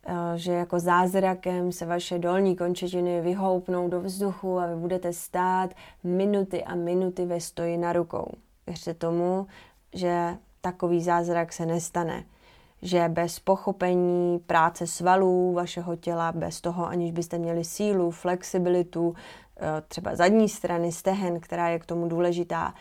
eh, 0.07 0.13
že 0.35 0.53
jako 0.53 0.81
zázrakem 0.81 1.73
se 1.73 1.87
vaše 1.87 2.19
dolní 2.19 2.57
končetiny 2.57 3.21
vyhoupnou 3.21 3.89
do 3.89 4.01
vzduchu 4.01 4.59
a 4.59 4.67
vy 4.67 4.77
budete 4.77 5.13
stát 5.13 5.75
minuty 6.05 6.65
a 6.65 6.75
minuty 6.75 7.27
ve 7.27 7.41
stoji 7.41 7.77
na 7.79 7.93
rukou. 7.93 8.33
Věřte 8.67 8.95
tomu, 8.95 9.47
že 9.93 10.37
takový 10.61 11.03
zázrak 11.03 11.53
se 11.53 11.67
nestane 11.67 12.25
že 12.87 13.09
bez 13.09 13.41
pochopení 13.41 14.39
práce 14.39 14.87
svalů 14.87 15.53
vašeho 15.53 15.97
těla, 15.97 16.33
bez 16.33 16.61
toho, 16.61 16.87
aniž 16.87 17.13
byste 17.13 17.39
měli 17.39 17.65
sílu, 17.65 18.11
flexibilitu, 18.11 19.15
eh, 19.57 19.83
třeba 19.89 20.17
zadní 20.17 20.49
strany 20.49 20.93
stehen, 20.93 21.41
která 21.41 21.69
je 21.69 21.79
k 21.79 21.87
tomu 21.87 22.09
důležitá, 22.09 22.75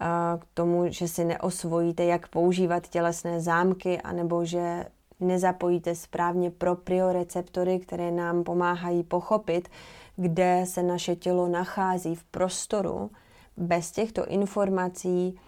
eh, 0.00 0.04
k 0.38 0.46
tomu, 0.54 0.84
že 0.88 1.08
si 1.08 1.24
neosvojíte, 1.24 2.04
jak 2.04 2.28
používat 2.28 2.88
tělesné 2.88 3.40
zámky, 3.40 4.00
anebo 4.00 4.44
že 4.44 4.86
nezapojíte 5.20 5.94
správně 5.94 6.50
proprioreceptory, 6.50 7.78
které 7.78 8.10
nám 8.10 8.44
pomáhají 8.44 9.02
pochopit, 9.02 9.68
kde 10.16 10.64
se 10.66 10.82
naše 10.82 11.16
tělo 11.16 11.48
nachází 11.48 12.14
v 12.14 12.24
prostoru. 12.24 13.10
Bez 13.56 13.90
těchto 13.92 14.26
informací 14.26 15.40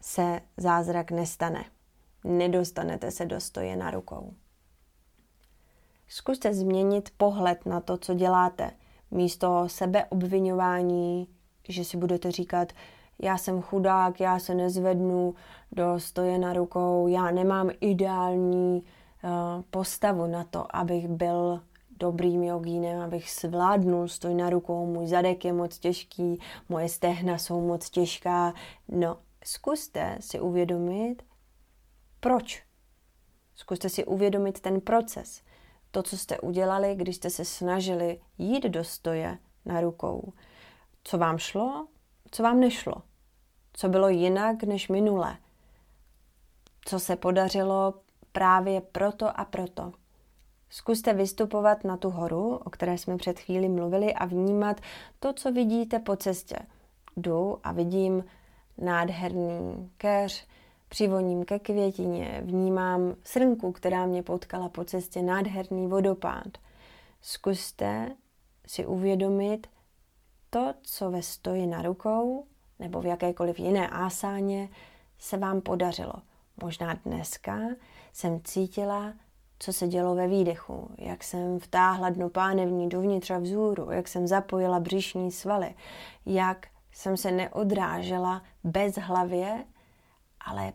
se 0.00 0.40
zázrak 0.56 1.10
nestane 1.10 1.64
nedostanete 2.24 3.10
se 3.10 3.26
do 3.26 3.40
stoje 3.40 3.76
na 3.76 3.90
rukou. 3.90 4.34
Zkuste 6.08 6.54
změnit 6.54 7.08
pohled 7.16 7.66
na 7.66 7.80
to, 7.80 7.96
co 7.96 8.14
děláte. 8.14 8.70
Místo 9.10 9.64
sebeobvinování, 9.66 11.28
že 11.68 11.84
si 11.84 11.96
budete 11.96 12.30
říkat, 12.30 12.72
já 13.22 13.38
jsem 13.38 13.62
chudák, 13.62 14.20
já 14.20 14.38
se 14.38 14.54
nezvednu 14.54 15.34
do 15.72 16.00
stoje 16.00 16.38
na 16.38 16.52
rukou, 16.52 17.08
já 17.08 17.30
nemám 17.30 17.70
ideální 17.80 18.82
uh, 18.82 19.62
postavu 19.70 20.26
na 20.26 20.44
to, 20.44 20.76
abych 20.76 21.08
byl 21.08 21.60
dobrým 21.98 22.42
jogínem, 22.42 23.00
abych 23.00 23.30
zvládnul 23.40 24.08
stoj 24.08 24.34
na 24.34 24.50
rukou, 24.50 24.86
můj 24.86 25.06
zadek 25.06 25.44
je 25.44 25.52
moc 25.52 25.78
těžký, 25.78 26.40
moje 26.68 26.88
stehna 26.88 27.38
jsou 27.38 27.66
moc 27.66 27.90
těžká. 27.90 28.54
No, 28.88 29.16
zkuste 29.44 30.16
si 30.20 30.40
uvědomit, 30.40 31.22
proč? 32.24 32.62
Zkuste 33.54 33.88
si 33.88 34.04
uvědomit 34.04 34.60
ten 34.60 34.80
proces. 34.80 35.42
To, 35.90 36.02
co 36.02 36.16
jste 36.16 36.40
udělali, 36.40 36.94
když 36.94 37.16
jste 37.16 37.30
se 37.30 37.44
snažili 37.44 38.20
jít 38.38 38.64
do 38.64 38.84
stoje 38.84 39.38
na 39.64 39.80
rukou. 39.80 40.32
Co 41.04 41.18
vám 41.18 41.38
šlo, 41.38 41.86
co 42.30 42.42
vám 42.42 42.60
nešlo. 42.60 42.94
Co 43.72 43.88
bylo 43.88 44.08
jinak 44.08 44.62
než 44.62 44.88
minule. 44.88 45.36
Co 46.84 47.00
se 47.00 47.16
podařilo 47.16 47.94
právě 48.32 48.80
proto 48.80 49.40
a 49.40 49.44
proto. 49.44 49.92
Zkuste 50.68 51.14
vystupovat 51.14 51.84
na 51.84 51.96
tu 51.96 52.10
horu, 52.10 52.56
o 52.56 52.70
které 52.70 52.98
jsme 52.98 53.16
před 53.16 53.38
chvíli 53.38 53.68
mluvili, 53.68 54.14
a 54.14 54.24
vnímat 54.24 54.80
to, 55.20 55.32
co 55.32 55.52
vidíte 55.52 55.98
po 55.98 56.16
cestě. 56.16 56.56
Jdu 57.16 57.58
a 57.64 57.72
vidím 57.72 58.24
nádherný 58.78 59.90
keř, 59.96 60.46
Přivoním 60.94 61.44
ke 61.44 61.58
květině, 61.58 62.40
vnímám 62.44 63.14
srnku, 63.24 63.72
která 63.72 64.06
mě 64.06 64.22
potkala 64.22 64.68
po 64.68 64.84
cestě, 64.84 65.22
nádherný 65.22 65.86
vodopád. 65.86 66.58
Zkuste 67.22 68.10
si 68.66 68.86
uvědomit 68.86 69.66
to, 70.50 70.74
co 70.82 71.10
ve 71.10 71.22
stoji 71.22 71.66
na 71.66 71.82
rukou 71.82 72.46
nebo 72.78 73.00
v 73.00 73.06
jakékoliv 73.06 73.58
jiné 73.58 73.88
ásáně 73.88 74.68
se 75.18 75.36
vám 75.36 75.60
podařilo. 75.60 76.14
Možná 76.62 76.94
dneska 77.04 77.58
jsem 78.12 78.40
cítila, 78.44 79.12
co 79.58 79.72
se 79.72 79.88
dělo 79.88 80.14
ve 80.14 80.28
výdechu, 80.28 80.90
jak 80.98 81.24
jsem 81.24 81.58
vtáhla 81.58 82.10
dno 82.10 82.30
pánevní 82.30 82.88
dovnitř 82.88 83.30
a 83.30 83.38
vzhůru, 83.38 83.90
jak 83.90 84.08
jsem 84.08 84.26
zapojila 84.26 84.80
břišní 84.80 85.32
svaly, 85.32 85.74
jak 86.26 86.66
jsem 86.92 87.16
se 87.16 87.32
neodrážela 87.32 88.42
bez 88.64 88.96
hlavě, 88.96 89.64
ale 90.40 90.72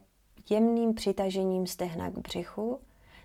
jemným 0.52 0.94
přitažením 0.94 1.68
stehna 1.68 2.10
k 2.10 2.18
břichu 2.18 2.80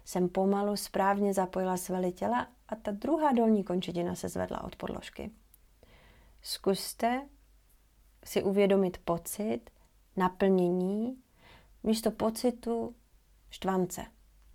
jsem 0.04 0.28
pomalu 0.28 0.76
správně 0.76 1.34
zapojila 1.34 1.76
svaly 1.76 2.12
těla 2.12 2.48
a 2.68 2.76
ta 2.76 2.90
druhá 2.90 3.32
dolní 3.32 3.64
končetina 3.64 4.14
se 4.14 4.28
zvedla 4.28 4.64
od 4.64 4.76
podložky. 4.76 5.30
Zkuste 6.42 7.28
si 8.24 8.42
uvědomit 8.42 8.98
pocit 9.04 9.60
naplnění 10.16 11.16
místo 11.82 12.10
pocitu 12.10 12.94
štvance. 13.50 14.04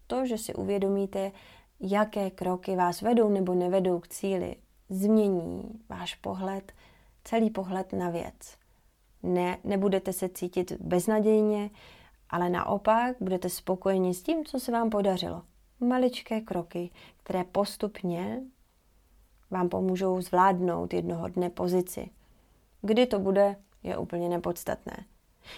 To, 0.08 0.26
že 0.26 0.38
si 0.38 0.54
uvědomíte, 0.54 1.32
jaké 1.80 2.30
kroky 2.30 2.76
vás 2.76 3.02
vedou 3.02 3.30
nebo 3.30 3.54
nevedou 3.54 4.00
k 4.00 4.08
cíli, 4.08 4.56
změní 4.90 5.80
váš 5.90 6.16
pohled, 6.16 6.72
celý 7.24 7.50
pohled 7.50 7.94
na 7.94 8.10
věc. 8.10 8.58
Ne, 9.24 9.58
nebudete 9.64 10.14
se 10.14 10.30
cítit 10.30 10.72
beznadějně, 10.72 11.70
ale 12.30 12.50
naopak 12.50 13.16
budete 13.20 13.50
spokojeni 13.50 14.14
s 14.14 14.24
tím, 14.24 14.46
co 14.46 14.60
se 14.60 14.72
vám 14.72 14.90
podařilo. 14.90 15.42
Maličké 15.80 16.42
kroky, 16.42 16.92
které 17.24 17.44
postupně 17.44 18.42
vám 19.52 19.70
pomůžou 19.70 20.22
zvládnout 20.22 20.94
jednoho 20.94 21.28
dne 21.28 21.50
pozici. 21.50 22.10
Kdy 22.82 23.06
to 23.06 23.20
bude, 23.20 23.56
je 23.84 23.98
úplně 23.98 24.30
nepodstatné. 24.30 25.06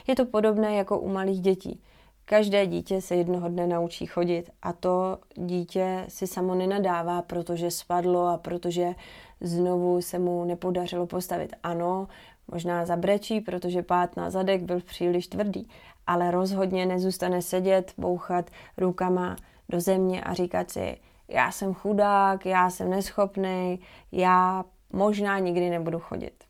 Je 0.08 0.16
to 0.16 0.26
podobné 0.26 0.76
jako 0.76 1.00
u 1.00 1.10
malých 1.10 1.42
dětí. 1.42 1.82
Každé 2.26 2.68
dítě 2.68 3.02
se 3.02 3.16
jednoho 3.16 3.50
dne 3.50 3.68
naučí 3.68 4.06
chodit 4.06 4.50
a 4.62 4.74
to 4.74 5.18
dítě 5.36 6.06
si 6.08 6.28
samo 6.28 6.56
nenadává, 6.56 7.22
protože 7.22 7.72
spadlo 7.72 8.28
a 8.28 8.38
protože 8.38 8.96
znovu 9.42 10.02
se 10.02 10.20
mu 10.20 10.46
nepodařilo 10.46 11.08
postavit. 11.08 11.54
Ano, 11.64 12.08
možná 12.52 12.86
zabrečí, 12.86 13.42
protože 13.42 13.84
pát 13.84 14.18
na 14.18 14.30
zadek 14.30 14.62
byl 14.62 14.82
příliš 14.82 15.28
tvrdý, 15.28 15.68
ale 16.08 16.32
rozhodně 16.32 16.86
nezůstane 16.86 17.42
sedět, 17.42 17.94
bouchat 17.98 18.50
rukama 18.78 19.36
do 19.70 19.82
země 19.82 20.22
a 20.22 20.34
říkat 20.34 20.72
si, 20.72 20.98
já 21.28 21.52
jsem 21.52 21.74
chudák, 21.74 22.46
já 22.46 22.70
jsem 22.70 22.90
neschopný, 22.90 23.80
já 24.12 24.66
možná 24.94 25.40
nikdy 25.40 25.70
nebudu 25.70 26.00
chodit. 26.00 26.44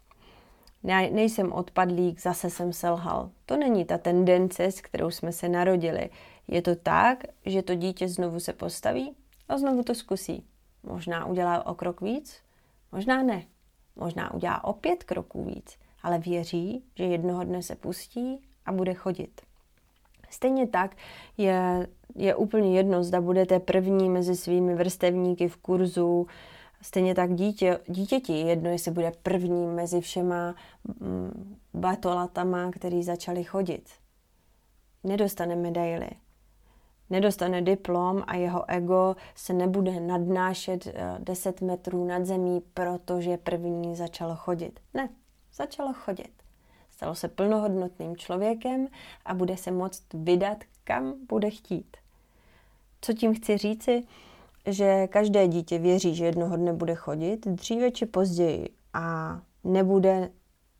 Ne, 0.83 1.09
nejsem 1.09 1.53
odpadlík, 1.53 2.21
zase 2.21 2.49
jsem 2.49 2.73
selhal. 2.73 3.29
To 3.45 3.57
není 3.57 3.85
ta 3.85 3.97
tendence, 3.97 4.63
s 4.63 4.81
kterou 4.81 5.11
jsme 5.11 5.31
se 5.31 5.49
narodili. 5.49 6.09
Je 6.47 6.61
to 6.61 6.75
tak, 6.75 7.23
že 7.45 7.61
to 7.61 7.75
dítě 7.75 8.07
znovu 8.07 8.39
se 8.39 8.53
postaví 8.53 9.15
a 9.49 9.57
znovu 9.57 9.83
to 9.83 9.95
zkusí. 9.95 10.45
Možná 10.83 11.25
udělá 11.25 11.65
o 11.65 11.75
krok 11.75 12.01
víc, 12.01 12.41
možná 12.91 13.23
ne. 13.23 13.43
Možná 13.95 14.33
udělá 14.33 14.63
o 14.63 14.73
pět 14.73 15.03
kroků 15.03 15.43
víc, 15.43 15.77
ale 16.03 16.19
věří, 16.19 16.85
že 16.95 17.03
jednoho 17.03 17.43
dne 17.43 17.63
se 17.63 17.75
pustí 17.75 18.50
a 18.71 18.73
bude 18.73 18.93
chodit. 18.93 19.41
Stejně 20.29 20.67
tak 20.67 20.95
je, 21.37 21.87
je 22.15 22.35
úplně 22.35 22.77
jedno, 22.77 23.03
zda 23.03 23.21
budete 23.21 23.59
první 23.59 24.09
mezi 24.09 24.35
svými 24.35 24.75
vrstevníky 24.75 25.47
v 25.47 25.57
kurzu 25.57 26.27
Stejně 26.81 27.15
tak 27.15 27.33
dítě, 27.33 27.79
dítěti 27.87 28.33
jedno, 28.33 28.69
jestli 28.69 28.91
bude 28.91 29.11
první 29.23 29.67
mezi 29.67 30.01
všema 30.01 30.55
mm, 30.99 31.57
batolatama, 31.73 32.71
který 32.71 33.03
začali 33.03 33.43
chodit. 33.43 33.89
Nedostane 35.03 35.55
medaily. 35.55 36.09
Nedostane 37.09 37.61
diplom 37.61 38.23
a 38.27 38.35
jeho 38.35 38.69
ego 38.69 39.15
se 39.35 39.53
nebude 39.53 39.99
nadnášet 39.99 40.87
10 41.19 41.61
eh, 41.61 41.65
metrů 41.65 42.05
nad 42.05 42.25
zemí, 42.25 42.61
protože 42.73 43.37
první 43.37 43.95
začalo 43.95 44.35
chodit. 44.35 44.79
Ne, 44.93 45.09
začalo 45.53 45.93
chodit. 45.93 46.40
Stalo 47.01 47.15
se 47.15 47.27
plnohodnotným 47.27 48.17
člověkem 48.17 48.87
a 49.25 49.33
bude 49.33 49.57
se 49.57 49.71
moct 49.71 50.03
vydat, 50.13 50.57
kam 50.83 51.13
bude 51.29 51.49
chtít. 51.49 51.97
Co 53.01 53.13
tím 53.13 53.35
chci 53.35 53.57
říci? 53.57 54.03
Že 54.65 55.07
každé 55.07 55.47
dítě 55.47 55.79
věří, 55.79 56.15
že 56.15 56.25
jednoho 56.25 56.57
dne 56.57 56.73
bude 56.73 56.95
chodit, 56.95 57.47
dříve 57.47 57.91
či 57.91 58.05
později, 58.05 58.69
a 58.93 59.39
nebude 59.63 60.29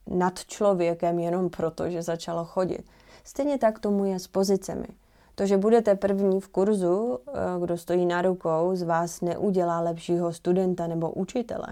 nad 0.07 0.45
člověkem 0.45 1.19
jenom 1.19 1.49
proto, 1.49 1.89
že 1.89 2.01
začalo 2.01 2.45
chodit. 2.45 2.85
Stejně 3.23 3.57
tak 3.57 3.79
tomu 3.79 4.05
je 4.05 4.19
s 4.19 4.27
pozicemi. 4.27 4.87
To, 5.35 5.45
že 5.45 5.57
budete 5.57 5.95
první 5.95 6.41
v 6.41 6.47
kurzu, 6.47 7.19
eh, 7.27 7.31
kdo 7.63 7.77
stojí 7.77 8.05
na 8.05 8.21
rukou, 8.21 8.75
z 8.75 8.81
vás 8.83 9.21
neudělá 9.21 9.79
lepšího 9.79 10.33
studenta 10.33 10.87
nebo 10.87 11.11
učitele. 11.11 11.67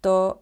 To 0.00 0.34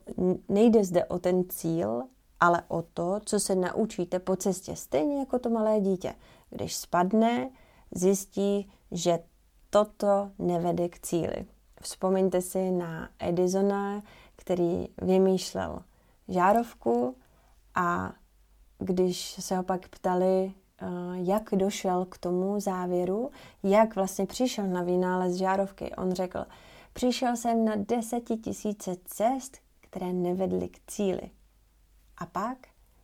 nejde 0.49 0.85
zde 0.85 1.05
o 1.05 1.19
ten 1.19 1.45
cíl, 1.49 2.03
ale 2.41 2.63
o 2.69 2.83
to, 2.83 3.21
co 3.25 3.41
se 3.41 3.55
naučíte 3.55 4.19
po 4.19 4.37
cestě. 4.37 4.77
Stejně 4.77 5.19
jako 5.19 5.39
to 5.39 5.51
malé 5.51 5.81
dítě. 5.81 6.15
Když 6.51 6.77
spadne, 6.77 7.51
zjistí, 7.95 8.71
že 8.93 9.19
toto 9.71 10.31
nevede 10.39 10.89
k 10.89 10.99
cíli. 10.99 11.47
Vzpomeňte 11.81 12.41
si 12.41 12.71
na 12.71 13.09
Edisona, 13.19 14.03
který 14.37 14.89
vymýšlel 15.03 15.83
žárovku 16.29 17.17
a 17.75 18.13
když 18.79 19.37
se 19.41 19.57
ho 19.57 19.63
pak 19.63 19.89
ptali, 19.89 20.53
eh, 20.53 20.87
jak 21.15 21.51
došel 21.53 22.05
k 22.05 22.19
tomu 22.19 22.61
závěru, 22.61 23.31
jak 23.63 23.95
vlastně 23.95 24.27
přišel 24.27 24.67
na 24.67 24.83
vynález 24.83 25.37
žárovky, 25.37 25.95
on 25.95 26.13
řekl, 26.13 26.45
přišel 26.93 27.37
jsem 27.37 27.65
na 27.65 27.73
desetitisíce 27.77 28.97
cest, 29.05 29.59
které 29.81 30.13
nevedly 30.13 30.69
k 30.69 30.79
cíli. 30.87 31.31
A 32.21 32.27
pak 32.27 32.59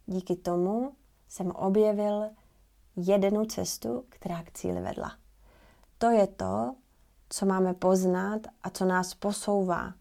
díky 0.07 0.37
tomu 0.37 0.93
jsem 1.29 1.51
objevil 1.51 2.31
jednu 2.97 3.45
cestu, 3.45 4.05
která 4.09 4.43
k 4.43 4.53
cíli 4.53 4.81
vedla. 4.81 5.13
To 5.99 6.11
je 6.11 6.27
to, 6.27 6.75
co 7.29 7.47
máme 7.47 7.75
poznat 7.75 8.41
a 8.63 8.71
co 8.71 8.85
nás 8.85 9.15
posouvá 9.15 9.95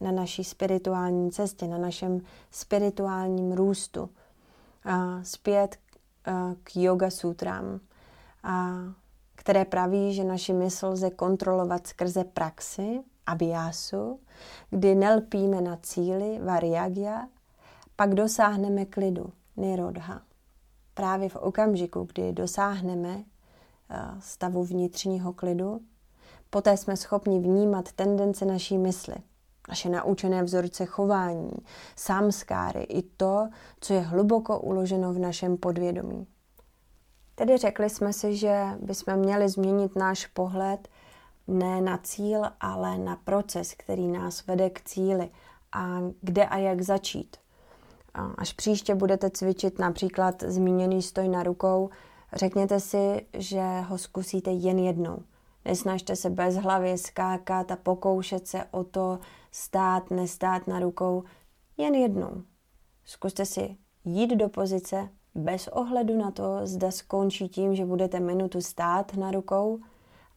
na 0.00 0.12
naší 0.12 0.44
spirituální 0.44 1.30
cestě, 1.30 1.66
na 1.66 1.78
našem 1.78 2.20
spirituálním 2.50 3.52
růstu. 3.52 4.10
A 4.84 5.22
zpět 5.22 5.78
k 6.62 6.76
yoga 6.76 7.10
sutrám, 7.10 7.80
a 8.42 8.76
které 9.34 9.64
praví, 9.64 10.14
že 10.14 10.24
naši 10.24 10.52
mysl 10.52 10.86
lze 10.86 11.10
kontrolovat 11.10 11.86
skrze 11.86 12.24
praxi, 12.24 13.00
abhyásu, 13.26 14.20
kdy 14.70 14.94
nelpíme 14.94 15.60
na 15.60 15.76
cíli, 15.76 16.40
variagya, 16.44 17.28
pak 18.02 18.14
dosáhneme 18.14 18.84
klidu, 18.84 19.32
nirodha. 19.56 20.22
Právě 20.94 21.28
v 21.28 21.36
okamžiku, 21.36 22.08
kdy 22.12 22.32
dosáhneme 22.32 23.24
stavu 24.18 24.64
vnitřního 24.64 25.32
klidu, 25.32 25.80
poté 26.50 26.76
jsme 26.76 26.96
schopni 26.96 27.40
vnímat 27.40 27.92
tendence 27.92 28.44
naší 28.44 28.78
mysli, 28.78 29.14
naše 29.68 29.88
naučené 29.88 30.42
vzorce 30.42 30.86
chování, 30.86 31.52
samskáry 31.96 32.82
i 32.82 33.02
to, 33.02 33.48
co 33.80 33.94
je 33.94 34.00
hluboko 34.00 34.60
uloženo 34.60 35.12
v 35.12 35.18
našem 35.18 35.56
podvědomí. 35.56 36.26
Tedy 37.34 37.58
řekli 37.58 37.90
jsme 37.90 38.12
si, 38.12 38.36
že 38.36 38.64
bychom 38.80 39.16
měli 39.16 39.48
změnit 39.48 39.96
náš 39.96 40.26
pohled 40.26 40.88
ne 41.48 41.80
na 41.80 41.98
cíl, 41.98 42.42
ale 42.60 42.98
na 42.98 43.16
proces, 43.16 43.74
který 43.74 44.08
nás 44.08 44.46
vede 44.46 44.70
k 44.70 44.80
cíli 44.80 45.30
a 45.72 45.98
kde 46.20 46.46
a 46.46 46.58
jak 46.58 46.82
začít. 46.82 47.36
Až 48.14 48.52
příště 48.52 48.94
budete 48.94 49.30
cvičit 49.30 49.78
například 49.78 50.42
zmíněný 50.42 51.02
stoj 51.02 51.28
na 51.28 51.42
rukou, 51.42 51.90
řekněte 52.32 52.80
si, 52.80 53.26
že 53.32 53.80
ho 53.80 53.98
zkusíte 53.98 54.50
jen 54.50 54.78
jednou. 54.78 55.22
Nesnažte 55.64 56.16
se 56.16 56.30
bez 56.30 56.54
hlavy 56.54 56.98
skákat 56.98 57.70
a 57.70 57.76
pokoušet 57.76 58.46
se 58.46 58.64
o 58.70 58.84
to 58.84 59.18
stát, 59.50 60.10
nestát 60.10 60.66
na 60.66 60.80
rukou. 60.80 61.24
Jen 61.76 61.94
jednou. 61.94 62.42
Zkuste 63.04 63.46
si 63.46 63.76
jít 64.04 64.30
do 64.36 64.48
pozice 64.48 65.08
bez 65.34 65.68
ohledu 65.68 66.18
na 66.18 66.30
to, 66.30 66.60
zda 66.66 66.90
skončí 66.90 67.48
tím, 67.48 67.74
že 67.74 67.84
budete 67.84 68.20
minutu 68.20 68.60
stát 68.60 69.14
na 69.14 69.30
rukou. 69.30 69.78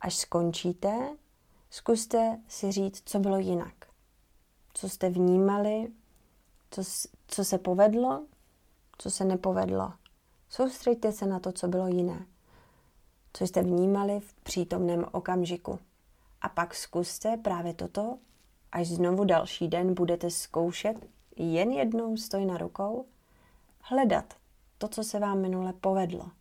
Až 0.01 0.15
skončíte, 0.15 1.09
zkuste 1.69 2.39
si 2.47 2.71
říct, 2.71 3.01
co 3.05 3.19
bylo 3.19 3.37
jinak. 3.37 3.73
Co 4.73 4.89
jste 4.89 5.09
vnímali, 5.09 5.87
co, 6.71 6.81
co 7.27 7.43
se 7.43 7.57
povedlo, 7.57 8.25
co 8.97 9.11
se 9.11 9.25
nepovedlo. 9.25 9.93
Soustřeďte 10.49 11.11
se 11.11 11.25
na 11.25 11.39
to, 11.39 11.51
co 11.51 11.67
bylo 11.67 11.87
jiné, 11.87 12.25
co 13.33 13.47
jste 13.47 13.63
vnímali 13.63 14.19
v 14.19 14.33
přítomném 14.33 15.05
okamžiku. 15.11 15.79
A 16.41 16.49
pak 16.49 16.75
zkuste 16.75 17.37
právě 17.37 17.73
toto, 17.73 18.17
až 18.71 18.87
znovu 18.87 19.25
další 19.25 19.67
den 19.67 19.93
budete 19.93 20.29
zkoušet 20.29 21.07
jen 21.35 21.71
jednou 21.71 22.17
stoj 22.17 22.45
na 22.45 22.57
rukou, 22.57 23.05
hledat 23.81 24.33
to, 24.77 24.87
co 24.87 25.03
se 25.03 25.19
vám 25.19 25.41
minule 25.41 25.73
povedlo. 25.73 26.31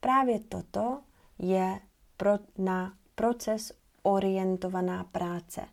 Právě 0.00 0.40
toto 0.40 1.00
je 1.38 1.80
pro, 2.16 2.30
na 2.58 2.94
proces 3.14 3.72
orientovaná 4.02 5.04
práce. 5.04 5.66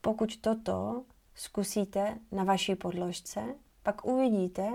Pokud 0.00 0.36
toto 0.36 1.04
zkusíte 1.36 2.18
na 2.32 2.44
vaší 2.44 2.74
podložce, 2.74 3.40
pak 3.82 4.04
uvidíte, 4.04 4.68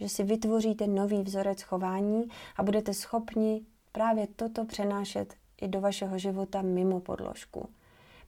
že 0.00 0.08
si 0.08 0.24
vytvoříte 0.24 0.86
nový 0.86 1.22
vzorec 1.22 1.62
chování 1.62 2.28
a 2.56 2.62
budete 2.62 2.94
schopni 2.94 3.62
právě 3.92 4.26
toto 4.26 4.64
přenášet 4.64 5.34
i 5.60 5.68
do 5.68 5.80
vašeho 5.80 6.18
života 6.18 6.62
mimo 6.62 7.00
podložku. 7.00 7.68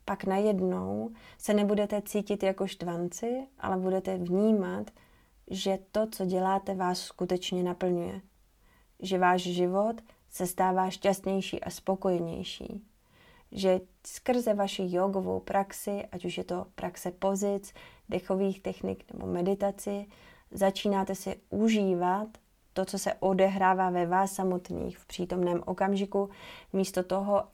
Pak 0.04 0.24
najednou 0.24 1.10
se 1.38 1.54
nebudete 1.54 2.02
cítit 2.02 2.42
jako 2.42 2.66
štvanci, 2.66 3.46
ale 3.58 3.76
budete 3.76 4.18
vnímat, 4.18 4.90
že 5.50 5.78
to, 5.92 6.06
co 6.06 6.26
děláte, 6.26 6.74
vás 6.74 6.98
skutečně 6.98 7.62
naplňuje. 7.62 8.20
Že 9.00 9.18
váš 9.18 9.42
život 9.42 9.96
se 10.30 10.46
stává 10.46 10.90
šťastnější 10.90 11.60
a 11.60 11.70
spokojenější 11.70 12.89
že 13.52 13.80
skrze 14.06 14.54
vaši 14.54 14.82
jogovou 14.86 15.40
praxi, 15.40 16.04
ať 16.12 16.24
už 16.24 16.38
je 16.38 16.44
to 16.44 16.66
praxe 16.74 17.10
pozic, 17.10 17.74
dechových 18.08 18.62
technik 18.62 19.12
nebo 19.12 19.26
meditaci, 19.26 20.06
začínáte 20.50 21.14
si 21.14 21.40
užívat 21.50 22.28
to, 22.72 22.84
co 22.84 22.98
se 22.98 23.14
odehrává 23.14 23.90
ve 23.90 24.06
vás 24.06 24.32
samotných 24.32 24.98
v 24.98 25.06
přítomném 25.06 25.62
okamžiku, 25.66 26.30
místo 26.72 27.02
toho, 27.02 27.44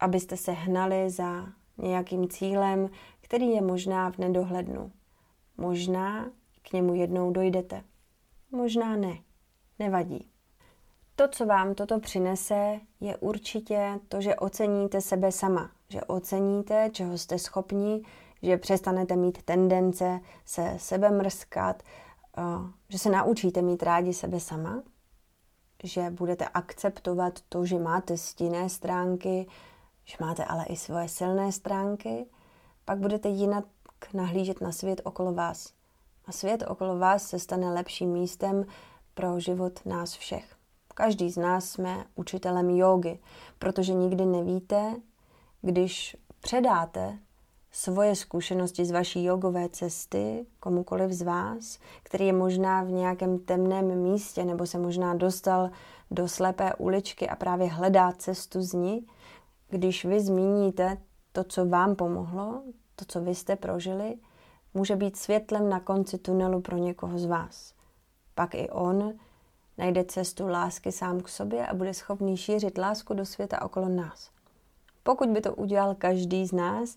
abyste 0.00 0.36
se 0.36 0.52
hnali 0.52 1.10
za 1.10 1.46
nějakým 1.78 2.28
cílem, 2.28 2.90
který 3.20 3.50
je 3.50 3.62
možná 3.62 4.10
v 4.10 4.18
nedohlednu. 4.18 4.92
Možná 5.56 6.30
k 6.62 6.72
němu 6.72 6.94
jednou 6.94 7.30
dojdete. 7.30 7.82
Možná 8.50 8.96
ne. 8.96 9.18
Nevadí. 9.78 10.35
To, 11.16 11.28
co 11.28 11.46
vám 11.46 11.74
toto 11.74 12.00
přinese, 12.00 12.80
je 13.00 13.16
určitě 13.16 14.00
to, 14.08 14.20
že 14.20 14.36
oceníte 14.36 15.00
sebe 15.00 15.32
sama, 15.32 15.70
že 15.88 16.00
oceníte, 16.00 16.90
čeho 16.92 17.18
jste 17.18 17.38
schopni, 17.38 18.02
že 18.42 18.56
přestanete 18.56 19.16
mít 19.16 19.42
tendence 19.42 20.20
se 20.44 20.74
sebe 20.78 21.10
mrskat, 21.10 21.82
že 22.88 22.98
se 22.98 23.10
naučíte 23.10 23.62
mít 23.62 23.82
rádi 23.82 24.12
sebe 24.12 24.40
sama, 24.40 24.82
že 25.84 26.10
budete 26.10 26.48
akceptovat 26.48 27.40
to, 27.48 27.66
že 27.66 27.78
máte 27.78 28.16
stinné 28.16 28.68
stránky, 28.68 29.46
že 30.04 30.16
máte 30.20 30.44
ale 30.44 30.64
i 30.64 30.76
svoje 30.76 31.08
silné 31.08 31.52
stránky, 31.52 32.26
pak 32.84 32.98
budete 32.98 33.28
jinak 33.28 33.64
nahlížet 34.14 34.60
na 34.60 34.72
svět 34.72 35.00
okolo 35.04 35.32
vás. 35.32 35.72
A 36.26 36.32
svět 36.32 36.64
okolo 36.68 36.98
vás 36.98 37.28
se 37.28 37.38
stane 37.38 37.72
lepším 37.72 38.12
místem 38.12 38.64
pro 39.14 39.40
život 39.40 39.86
nás 39.86 40.14
všech. 40.14 40.55
Každý 40.98 41.30
z 41.30 41.36
nás 41.36 41.70
jsme 41.70 42.04
učitelem 42.14 42.70
jogy, 42.70 43.18
protože 43.58 43.94
nikdy 43.94 44.26
nevíte, 44.26 44.96
když 45.62 46.16
předáte 46.40 47.18
svoje 47.72 48.16
zkušenosti 48.16 48.84
z 48.84 48.90
vaší 48.90 49.24
jogové 49.24 49.68
cesty 49.68 50.46
komukoliv 50.60 51.12
z 51.12 51.22
vás, 51.22 51.78
který 52.02 52.26
je 52.26 52.32
možná 52.32 52.82
v 52.82 52.90
nějakém 52.90 53.38
temném 53.38 54.02
místě 54.02 54.44
nebo 54.44 54.66
se 54.66 54.78
možná 54.78 55.14
dostal 55.14 55.70
do 56.10 56.28
slepé 56.28 56.74
uličky 56.74 57.28
a 57.28 57.36
právě 57.36 57.68
hledá 57.68 58.12
cestu 58.12 58.62
z 58.62 58.72
ní, 58.72 59.06
když 59.68 60.04
vy 60.04 60.20
zmíníte 60.20 60.98
to, 61.32 61.44
co 61.44 61.66
vám 61.66 61.96
pomohlo, 61.96 62.62
to, 62.94 63.04
co 63.08 63.20
vy 63.20 63.34
jste 63.34 63.56
prožili, 63.56 64.16
může 64.74 64.96
být 64.96 65.16
světlem 65.16 65.68
na 65.68 65.80
konci 65.80 66.18
tunelu 66.18 66.60
pro 66.60 66.76
někoho 66.76 67.18
z 67.18 67.26
vás. 67.26 67.74
Pak 68.34 68.54
i 68.54 68.70
on 68.70 69.12
najde 69.78 70.04
cestu 70.04 70.48
lásky 70.48 70.92
sám 70.92 71.20
k 71.20 71.28
sobě 71.28 71.66
a 71.66 71.74
bude 71.74 71.94
schopný 71.94 72.36
šířit 72.36 72.78
lásku 72.78 73.14
do 73.14 73.24
světa 73.24 73.62
okolo 73.62 73.88
nás. 73.88 74.30
Pokud 75.02 75.28
by 75.28 75.40
to 75.40 75.54
udělal 75.54 75.94
každý 75.94 76.46
z 76.46 76.52
nás, 76.52 76.96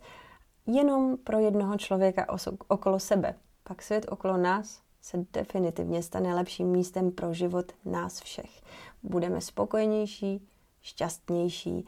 jenom 0.65 1.17
pro 1.17 1.39
jednoho 1.39 1.77
člověka 1.77 2.25
okolo 2.67 2.99
sebe, 2.99 3.35
pak 3.63 3.81
svět 3.81 4.05
okolo 4.09 4.37
nás 4.37 4.81
se 5.01 5.25
definitivně 5.33 6.03
stane 6.03 6.35
lepším 6.35 6.67
místem 6.67 7.11
pro 7.11 7.33
život 7.33 7.71
nás 7.85 8.19
všech. 8.21 8.61
Budeme 9.03 9.41
spokojenější, 9.41 10.47
šťastnější 10.81 11.85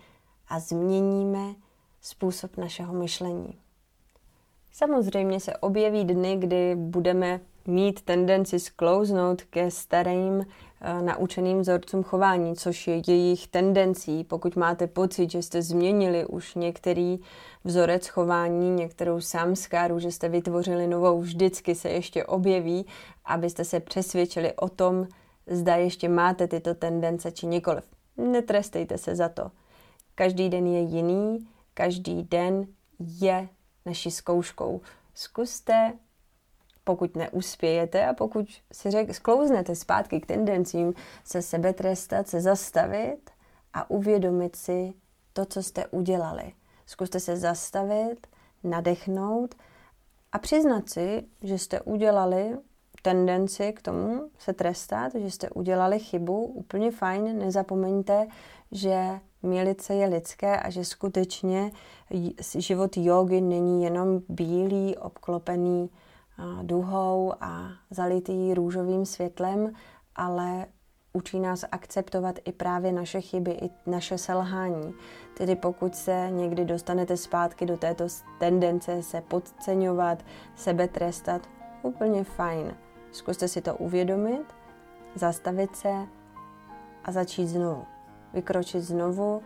a 0.47 0.59
změníme 0.59 1.55
způsob 2.01 2.57
našeho 2.57 2.93
myšlení. 2.93 3.59
Samozřejmě 4.71 5.39
se 5.39 5.57
objeví 5.57 6.05
dny, 6.05 6.37
kdy 6.37 6.75
budeme 6.75 7.39
mít 7.67 8.01
tendenci 8.01 8.59
sklouznout 8.59 9.41
ke 9.41 9.71
starým 9.71 10.33
uh, 10.33 10.43
naučeným 11.01 11.59
vzorcům 11.59 12.03
chování, 12.03 12.55
což 12.55 12.87
je 12.87 13.01
jejich 13.07 13.47
tendencí. 13.47 14.23
Pokud 14.23 14.55
máte 14.55 14.87
pocit, 14.87 15.31
že 15.31 15.41
jste 15.41 15.61
změnili 15.61 16.25
už 16.25 16.55
některý 16.55 17.19
vzorec 17.63 18.07
chování, 18.07 18.69
některou 18.69 19.21
samskáru, 19.21 19.99
že 19.99 20.11
jste 20.11 20.29
vytvořili 20.29 20.87
novou, 20.87 21.21
vždycky 21.21 21.75
se 21.75 21.89
ještě 21.89 22.25
objeví, 22.25 22.85
abyste 23.25 23.65
se 23.65 23.79
přesvědčili 23.79 24.53
o 24.53 24.69
tom, 24.69 25.07
zda 25.47 25.75
ještě 25.75 26.09
máte 26.09 26.47
tyto 26.47 26.75
tendence 26.75 27.31
či 27.31 27.47
nikoliv. 27.47 27.83
Netrestejte 28.17 28.97
se 28.97 29.15
za 29.15 29.29
to. 29.29 29.51
Každý 30.15 30.49
den 30.49 30.67
je 30.67 30.81
jiný, 30.81 31.47
každý 31.73 32.23
den 32.23 32.67
je 32.99 33.49
naší 33.85 34.11
zkouškou. 34.11 34.81
Zkuste, 35.13 35.93
pokud 36.91 37.15
neuspějete 37.15 38.05
a 38.05 38.13
pokud 38.13 38.45
si 38.71 38.91
řek, 38.91 39.15
sklouznete 39.15 39.75
zpátky 39.75 40.19
k 40.19 40.25
tendencím, 40.25 40.93
se 41.23 41.41
sebe 41.41 41.73
trestat, 41.73 42.27
se 42.27 42.41
zastavit 42.41 43.29
a 43.73 43.89
uvědomit 43.89 44.55
si 44.55 44.93
to, 45.33 45.45
co 45.45 45.63
jste 45.63 45.87
udělali. 45.87 46.53
Zkuste 46.85 47.19
se 47.19 47.37
zastavit, 47.37 48.27
nadechnout 48.63 49.55
a 50.31 50.39
přiznat 50.39 50.89
si, 50.89 51.23
že 51.43 51.57
jste 51.57 51.81
udělali 51.81 52.57
tendenci 53.01 53.73
k 53.73 53.81
tomu 53.81 54.29
se 54.39 54.53
trestat, 54.53 55.15
že 55.15 55.31
jste 55.31 55.49
udělali 55.49 55.99
chybu, 55.99 56.45
úplně 56.45 56.91
fajn, 56.91 57.37
nezapomeňte, 57.37 58.27
že 58.71 59.19
Mělice 59.43 59.95
je 59.95 60.07
lidské 60.07 60.59
a 60.59 60.69
že 60.69 60.85
skutečně 60.85 61.71
život 62.57 62.97
jogy 62.97 63.41
není 63.41 63.83
jenom 63.83 64.21
bílý, 64.29 64.97
obklopený 64.97 65.89
duhou 66.61 67.33
a 67.41 67.69
zalitý 67.89 68.53
růžovým 68.53 69.05
světlem, 69.05 69.73
ale 70.15 70.65
učí 71.13 71.39
nás 71.39 71.65
akceptovat 71.71 72.39
i 72.45 72.51
právě 72.51 72.91
naše 72.91 73.21
chyby, 73.21 73.51
i 73.51 73.69
naše 73.85 74.17
selhání. 74.17 74.93
Tedy 75.37 75.55
pokud 75.55 75.95
se 75.95 76.27
někdy 76.31 76.65
dostanete 76.65 77.17
zpátky 77.17 77.65
do 77.65 77.77
této 77.77 78.07
tendence 78.39 79.03
se 79.03 79.21
podceňovat, 79.21 80.25
sebe 80.55 80.87
trestat, 80.87 81.49
úplně 81.83 82.23
fajn. 82.23 82.75
Zkuste 83.11 83.47
si 83.47 83.61
to 83.61 83.75
uvědomit, 83.75 84.45
zastavit 85.15 85.75
se 85.75 86.07
a 87.03 87.11
začít 87.11 87.47
znovu 87.47 87.85
vykročit 88.33 88.83
znovu 88.83 89.41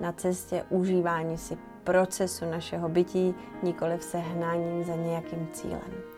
na 0.00 0.12
cestě 0.12 0.64
užívání 0.70 1.38
si 1.38 1.58
procesu 1.84 2.50
našeho 2.50 2.88
bytí, 2.88 3.34
nikoli 3.62 3.98
se 4.00 4.18
hnáním 4.18 4.84
za 4.84 4.96
nějakým 4.96 5.48
cílem. 5.52 6.09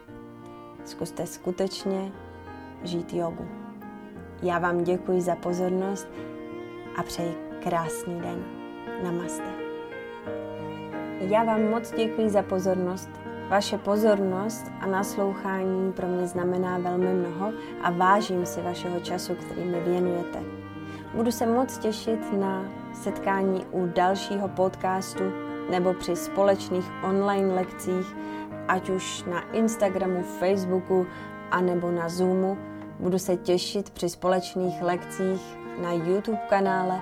Zkuste 0.85 1.27
skutečně 1.27 2.13
žít 2.83 3.15
jogu. 3.15 3.49
Já 4.43 4.59
vám 4.59 4.85
děkuji 4.85 5.21
za 5.21 5.37
pozornost 5.37 6.09
a 6.97 7.03
přeji 7.03 7.35
krásný 7.65 8.21
den. 8.21 8.45
Namaste. 9.05 9.51
Já 11.21 11.45
vám 11.45 11.71
moc 11.71 11.93
děkuji 11.97 12.29
za 12.29 12.43
pozornost. 12.43 13.11
Vaše 13.49 13.79
pozornost 13.79 14.67
a 14.81 14.87
naslouchání 14.87 15.93
pro 15.93 16.09
mě 16.09 16.27
znamená 16.27 16.79
velmi 16.79 17.15
mnoho 17.15 17.53
a 17.83 17.91
vážím 17.91 18.47
si 18.47 18.61
vašeho 18.61 19.01
času, 19.01 19.35
který 19.35 19.65
mi 19.65 19.81
věnujete. 19.81 20.39
Budu 21.15 21.33
se 21.33 21.47
moc 21.47 21.79
těšit 21.79 22.33
na 22.39 22.65
setkání 22.95 23.67
u 23.71 23.87
dalšího 23.87 24.49
podcastu 24.49 25.25
nebo 25.71 25.95
při 25.95 26.17
společných 26.17 26.91
online 27.05 27.55
lekcích, 27.55 28.17
ať 28.73 28.89
už 28.89 29.29
na 29.29 29.45
Instagramu, 29.53 30.25
Facebooku 30.41 31.07
a 31.51 31.61
nebo 31.61 31.91
na 31.91 32.09
Zoomu. 32.09 32.59
Budu 33.01 33.19
se 33.19 33.37
těšit 33.37 33.91
při 33.91 34.09
společných 34.09 34.83
lekcích 34.83 35.59
na 35.83 35.93
YouTube 35.93 36.41
kanále 36.49 37.01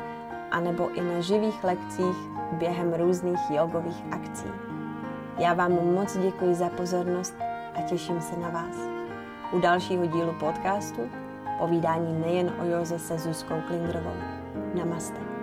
a 0.51 0.61
nebo 0.61 0.91
i 0.95 1.01
na 1.01 1.21
živých 1.21 1.65
lekcích 1.65 2.17
během 2.53 2.95
různých 2.95 3.41
jogových 3.51 4.03
akcí. 4.11 4.51
Já 5.39 5.55
vám 5.55 5.95
moc 5.95 6.17
děkuji 6.17 6.55
za 6.55 6.69
pozornost 6.69 7.35
a 7.75 7.83
těším 7.83 8.21
se 8.21 8.37
na 8.37 8.49
vás. 8.49 8.77
U 9.53 9.61
dalšího 9.61 10.07
dílu 10.07 10.35
podcastu 10.41 11.01
povídání 11.59 12.21
nejen 12.21 12.53
o 12.61 12.65
Joze 12.65 12.99
se 12.99 13.19
Zuzkou 13.19 13.61
Klingrovou. 13.69 14.17
Namaste. 14.75 15.40